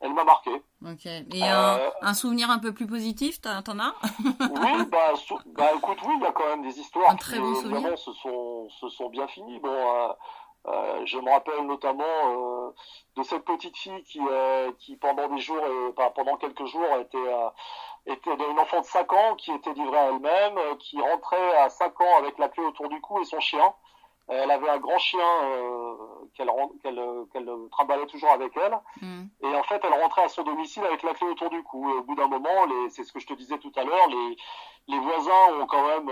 [0.00, 0.50] Elle m'a marqué.
[0.84, 1.06] Ok.
[1.06, 3.94] Et un, souvenir un peu plus positif, t'en as
[4.24, 5.12] Oui, bah,
[5.46, 8.88] bah, écoute, oui, il y a quand même des histoires qui, vraiment, se sont, se
[8.88, 9.58] sont bien finies.
[9.58, 10.14] Bon,
[10.66, 12.70] euh, je me rappelle notamment euh,
[13.16, 15.62] de cette petite fille qui, euh, qui pendant des jours,
[16.14, 17.18] pendant quelques jours, était,
[18.06, 22.00] était une enfant de 5 ans qui était livrée à elle-même, qui rentrait à 5
[22.00, 23.74] ans avec la clé autour du cou et son chien.
[24.28, 25.18] Elle avait un grand chien
[26.34, 26.50] qu'elle
[27.32, 28.78] qu'elle trimballait toujours avec elle.
[29.00, 29.24] Mm.
[29.42, 31.88] Et en fait, elle rentrait à son domicile avec la clé autour du cou.
[31.90, 34.36] Et au bout d'un moment, c'est ce que je te disais tout à l'heure, les,
[34.88, 36.10] les voisins ont quand même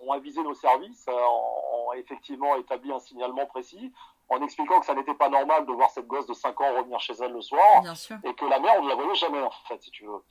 [0.00, 3.92] ont avisé nos services, euh, ont, effectivement établi un signalement précis,
[4.28, 7.00] en expliquant que ça n'était pas normal de voir cette gosse de 5 ans revenir
[7.00, 7.82] chez elle le soir,
[8.24, 10.22] et que la mère, on ne la voyait jamais, en fait, si tu veux.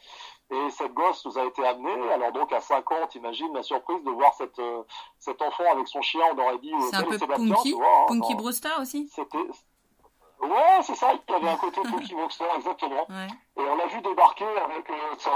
[0.51, 4.03] Et cette gosse nous a été amenée, alors donc à 5 ans, t'imagines la surprise
[4.03, 4.81] de voir cette, euh,
[5.19, 6.73] cet enfant avec son chien, on aurait dit...
[6.73, 9.37] Euh, c'est un peu Punky, hein, Punky Brewster aussi C'était...
[10.41, 13.05] Ouais, c'est ça, il y avait un côté Punky Brewster, exactement.
[13.57, 15.31] Et on l'a vu débarquer avec sa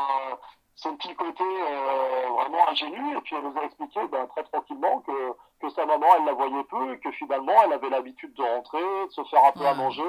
[0.76, 5.02] son petit côté euh, vraiment ingénu et puis elle nous a expliqué ben, très tranquillement
[5.02, 8.44] que, que sa maman elle la voyait peu et que finalement elle avait l'habitude de
[8.44, 10.04] rentrer, de se faire un peu à manger,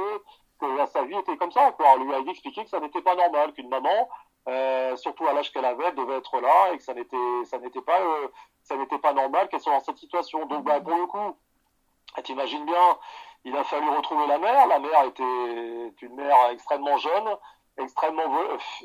[0.58, 1.86] que sa vie était comme ça quoi.
[1.96, 4.08] On lui a expliqué que ça n'était pas normal qu'une maman,
[4.48, 8.28] euh, surtout à l'âge qu'elle avait, devait être là et que ça n'était pas euh,
[8.62, 10.46] ça n'était pas normal qu'elle soit dans cette situation.
[10.46, 11.36] Donc ben, pour le coup,
[12.22, 12.98] t'imagines bien,
[13.44, 14.66] il a fallu retrouver la mère.
[14.66, 17.36] La mère était une mère extrêmement jeune
[17.78, 18.30] extrêmement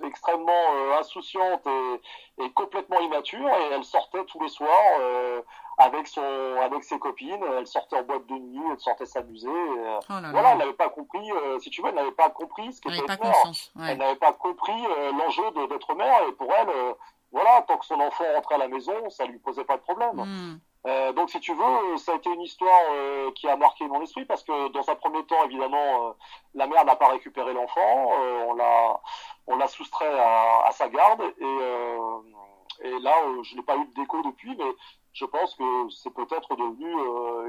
[0.04, 5.00] extrêmement insouciante et, et, complètement immature et elle sortait tous les soirs
[5.78, 6.22] avec son
[6.64, 10.58] avec ses copines elle sortait en boîte de nuit elle sortait s'amuser oh voilà elle
[10.58, 11.30] n'avait pas compris
[11.60, 13.06] si tu veux elle n'avait pas compris ce qu'était
[13.88, 14.82] elle n'avait pas compris
[15.14, 16.96] l'enjeu d'être mère et pour elle
[17.32, 20.16] voilà tant que son enfant rentrait à la maison ça lui posait pas de problème.
[20.16, 20.60] Hmm.
[20.88, 24.02] Euh, donc, si tu veux, ça a été une histoire euh, qui a marqué mon
[24.02, 26.12] esprit parce que dans un premier temps, évidemment, euh,
[26.54, 28.12] la mère n'a pas récupéré l'enfant,
[28.48, 29.00] on l'a,
[29.48, 33.14] on l'a soustrait à, à, sa garde et, et là,
[33.44, 34.72] je n'ai pas eu de déco depuis, mais
[35.12, 36.90] je pense que c'est peut-être devenu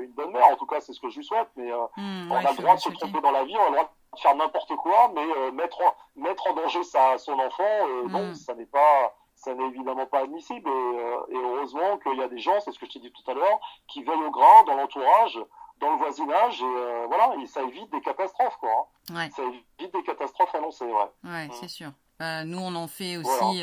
[0.03, 0.47] une bonne mère.
[0.47, 1.49] En tout cas, c'est ce que je lui souhaite.
[1.55, 3.75] Mais hmm, on a le droit de se tromper dans la vie, on a le
[3.77, 8.31] droit de faire n'importe quoi, mais mettre en, mettre en danger sa, son enfant, non,
[8.31, 8.35] hmm.
[8.35, 10.69] ça n'est pas ça n'est évidemment pas admissible.
[10.69, 13.13] Et, euh, et heureusement qu'il y a des gens, c'est ce que je t'ai dit
[13.13, 15.39] tout à l'heure, qui veillent au grain dans l'entourage,
[15.81, 18.91] dans le voisinage, et euh, voilà, et ça évite des catastrophes, quoi.
[19.15, 19.31] Hein.
[19.31, 19.43] Ça
[19.79, 21.11] évite des catastrophes annoncées, ouais.
[21.25, 21.53] Ouais, mm.
[21.53, 21.93] c'est sûr.
[22.21, 23.63] Euh, nous, on en fait aussi.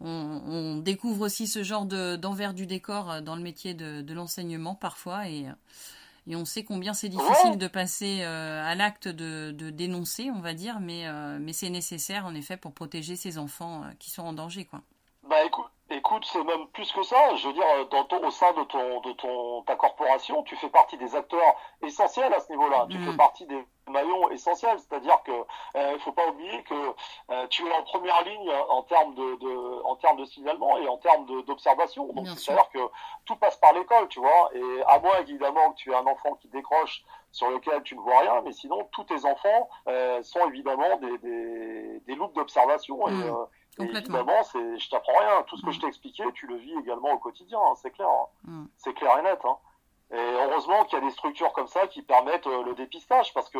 [0.00, 4.76] On, on, découvre aussi ce genre d'envers du décor dans le métier de, de l'enseignement
[4.76, 5.46] parfois, et
[6.28, 10.40] et on sait combien c'est difficile de passer euh, à l'acte de, de, dénoncer, on
[10.40, 14.10] va dire, mais, euh, mais c'est nécessaire en effet pour protéger ces enfants euh, qui
[14.10, 14.82] sont en danger, quoi.
[15.28, 17.34] Bah écoute, écoute, c'est même plus que ça.
[17.36, 20.68] Je veux dire, dans ton, au sein de ton, de ton, ta corporation, tu fais
[20.68, 22.86] partie des acteurs essentiels à ce niveau-là.
[22.90, 23.16] Tu fais mm.
[23.16, 24.78] partie des maillons essentiels.
[24.78, 25.32] C'est-à-dire que
[25.76, 26.94] euh, faut pas oublier que
[27.30, 30.88] euh, tu es en première ligne en termes de, de en termes de signalement et
[30.88, 32.12] en termes d'observation.
[32.12, 32.80] Donc c'est-à-dire que
[33.24, 34.50] tout passe par l'école, tu vois.
[34.54, 38.00] Et à moins évidemment que tu aies un enfant qui décroche sur lequel tu ne
[38.00, 43.06] vois rien, mais sinon tous tes enfants euh, sont évidemment des, des, des loupes d'observation.
[43.08, 43.30] Et,
[43.80, 45.42] euh, évidemment, c'est, je t'apprends rien.
[45.46, 48.08] Tout ce que je t'ai expliqué, tu le vis également au quotidien, hein, c'est clair.
[48.08, 48.26] Hein.
[48.44, 48.66] Mm.
[48.76, 49.40] C'est clair et net.
[49.44, 49.56] Hein.
[50.10, 53.50] Et heureusement qu'il y a des structures comme ça qui permettent euh, le dépistage, parce
[53.50, 53.58] que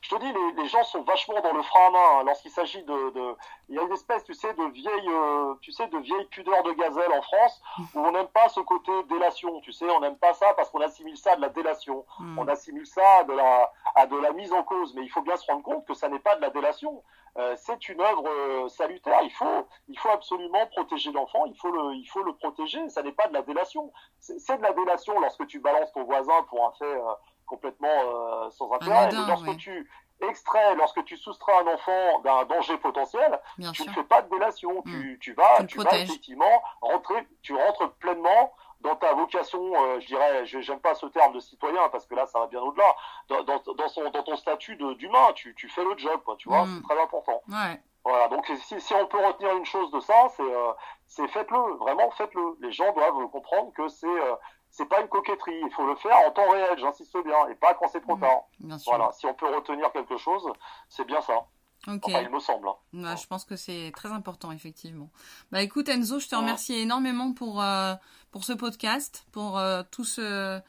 [0.00, 2.50] je te dis, les, les gens sont vachement dans le frein à main hein, lorsqu'il
[2.50, 3.36] s'agit de, de,
[3.68, 6.64] il y a une espèce, tu sais, de vieille, euh, tu sais, de vieille pudeur
[6.64, 7.62] de gazelle en France
[7.94, 10.80] où on n'aime pas ce côté délation, tu sais, on n'aime pas ça parce qu'on
[10.80, 12.38] assimile ça à de la délation, mm.
[12.40, 15.22] on assimile ça à de la, à de la mise en cause, mais il faut
[15.22, 17.04] bien se rendre compte que ça n'est pas de la délation.
[17.36, 19.18] Euh, c'est une œuvre euh, salutaire.
[19.24, 21.46] Il faut, il faut absolument protéger l'enfant.
[21.46, 22.88] Il faut le, il faut le protéger.
[22.88, 23.92] Ça n'est pas de la délation.
[24.20, 27.12] C'est de la délation lorsque tu balances ton voisin pour un fait euh,
[27.46, 29.10] complètement sans intérêt.
[29.28, 33.38] lorsque tu extrais, lorsque tu soustrais un enfant d'un danger potentiel,
[33.74, 34.82] tu ne fais pas de délation.
[34.82, 35.18] Tu, mm.
[35.18, 38.52] tu vas, tu, vas effectivement rentrer, tu rentres pleinement
[38.84, 42.26] dans ta vocation, euh, je dirais, j'aime pas ce terme de citoyen parce que là,
[42.26, 42.94] ça va bien au-delà.
[43.28, 46.50] Dans, dans, dans, son, dans ton statut d'humain, tu, tu fais le job, quoi, tu
[46.50, 46.76] vois, mm.
[46.76, 47.42] c'est très important.
[47.48, 47.80] Ouais.
[48.04, 50.72] Voilà, donc si, si on peut retenir une chose de ça, c'est euh,
[51.06, 52.58] c'est faites-le, vraiment faites-le.
[52.60, 54.34] Les gens doivent comprendre que c'est euh,
[54.68, 57.72] c'est pas une coquetterie, il faut le faire en temps réel, j'insiste bien, et pas
[57.72, 58.20] quand c'est trop mm.
[58.20, 58.42] tard.
[58.84, 60.46] Voilà, si on peut retenir quelque chose,
[60.90, 61.46] c'est bien ça.
[61.86, 62.08] Ok.
[62.08, 62.68] il me semble.
[62.68, 63.16] Hein.
[63.16, 65.10] je pense que c'est très important, effectivement.
[65.50, 67.94] Bah écoute Enzo, je te remercie énormément pour, euh,
[68.34, 70.60] pour ce podcast, pour euh, tout ce,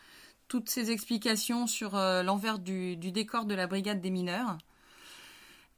[0.48, 4.56] toutes ces explications sur euh, l'envers du, du, décor de la brigade des mineurs.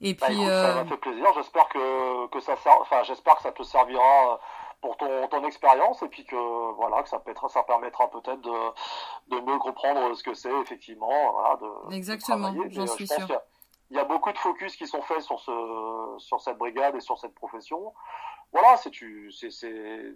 [0.02, 1.28] Et bah, puis, ça m'a fait plaisir.
[1.36, 4.38] J'espère que, que ça enfin, j'espère que ça te servira
[4.82, 6.36] pour ton, ton expérience et puis que
[6.76, 11.32] voilà que ça permettra, ça permettra peut-être de, de mieux comprendre ce que c'est effectivement.
[11.32, 13.30] Voilà, de, Exactement, j'en suis sûr
[13.92, 17.00] il y a beaucoup de focus qui sont faits sur ce sur cette brigade et
[17.00, 17.94] sur cette profession.
[18.52, 18.92] Voilà, c'est
[19.50, 20.14] c'est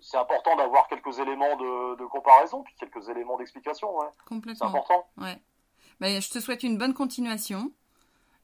[0.00, 3.96] c'est important d'avoir quelques éléments de, de, comparaison puis quelques éléments d'explication.
[3.96, 4.06] Ouais.
[4.26, 4.58] Complètement.
[4.58, 5.06] C'est important.
[5.16, 5.38] Ouais.
[6.00, 7.70] Ben, je te souhaite une bonne continuation.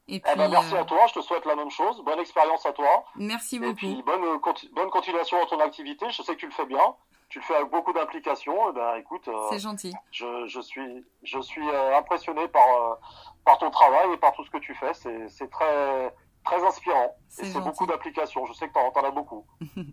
[0.07, 2.01] Et eh ben, puis, merci euh, à toi, je te souhaite la même chose.
[2.03, 3.05] Bonne expérience à toi.
[3.15, 3.71] Merci beaucoup.
[3.71, 4.39] Et puis bonne,
[4.73, 6.09] bonne continuation dans ton activité.
[6.09, 6.95] Je sais que tu le fais bien.
[7.27, 8.55] Tu le fais avec beaucoup d'implication.
[8.69, 9.93] Eh ben, écoute, euh, c'est gentil.
[10.11, 12.97] Je, je, suis, je suis euh, impressionné par,
[13.45, 14.93] par ton travail et par tout ce que tu fais.
[14.93, 16.11] C'est très,
[16.49, 17.15] très inspirant.
[17.41, 18.45] Et c'est beaucoup d'applications.
[18.45, 19.45] Je sais que tu en, as beaucoup.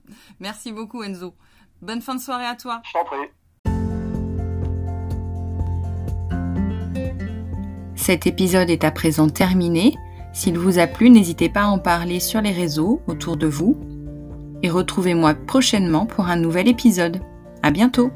[0.41, 1.35] Merci beaucoup, Enzo.
[1.83, 2.81] Bonne fin de soirée à toi.
[2.85, 3.29] Je t'en prie.
[7.95, 9.97] Cet épisode est à présent terminé.
[10.33, 13.79] S'il vous a plu, n'hésitez pas à en parler sur les réseaux autour de vous.
[14.63, 17.21] Et retrouvez-moi prochainement pour un nouvel épisode.
[17.63, 18.11] À bientôt!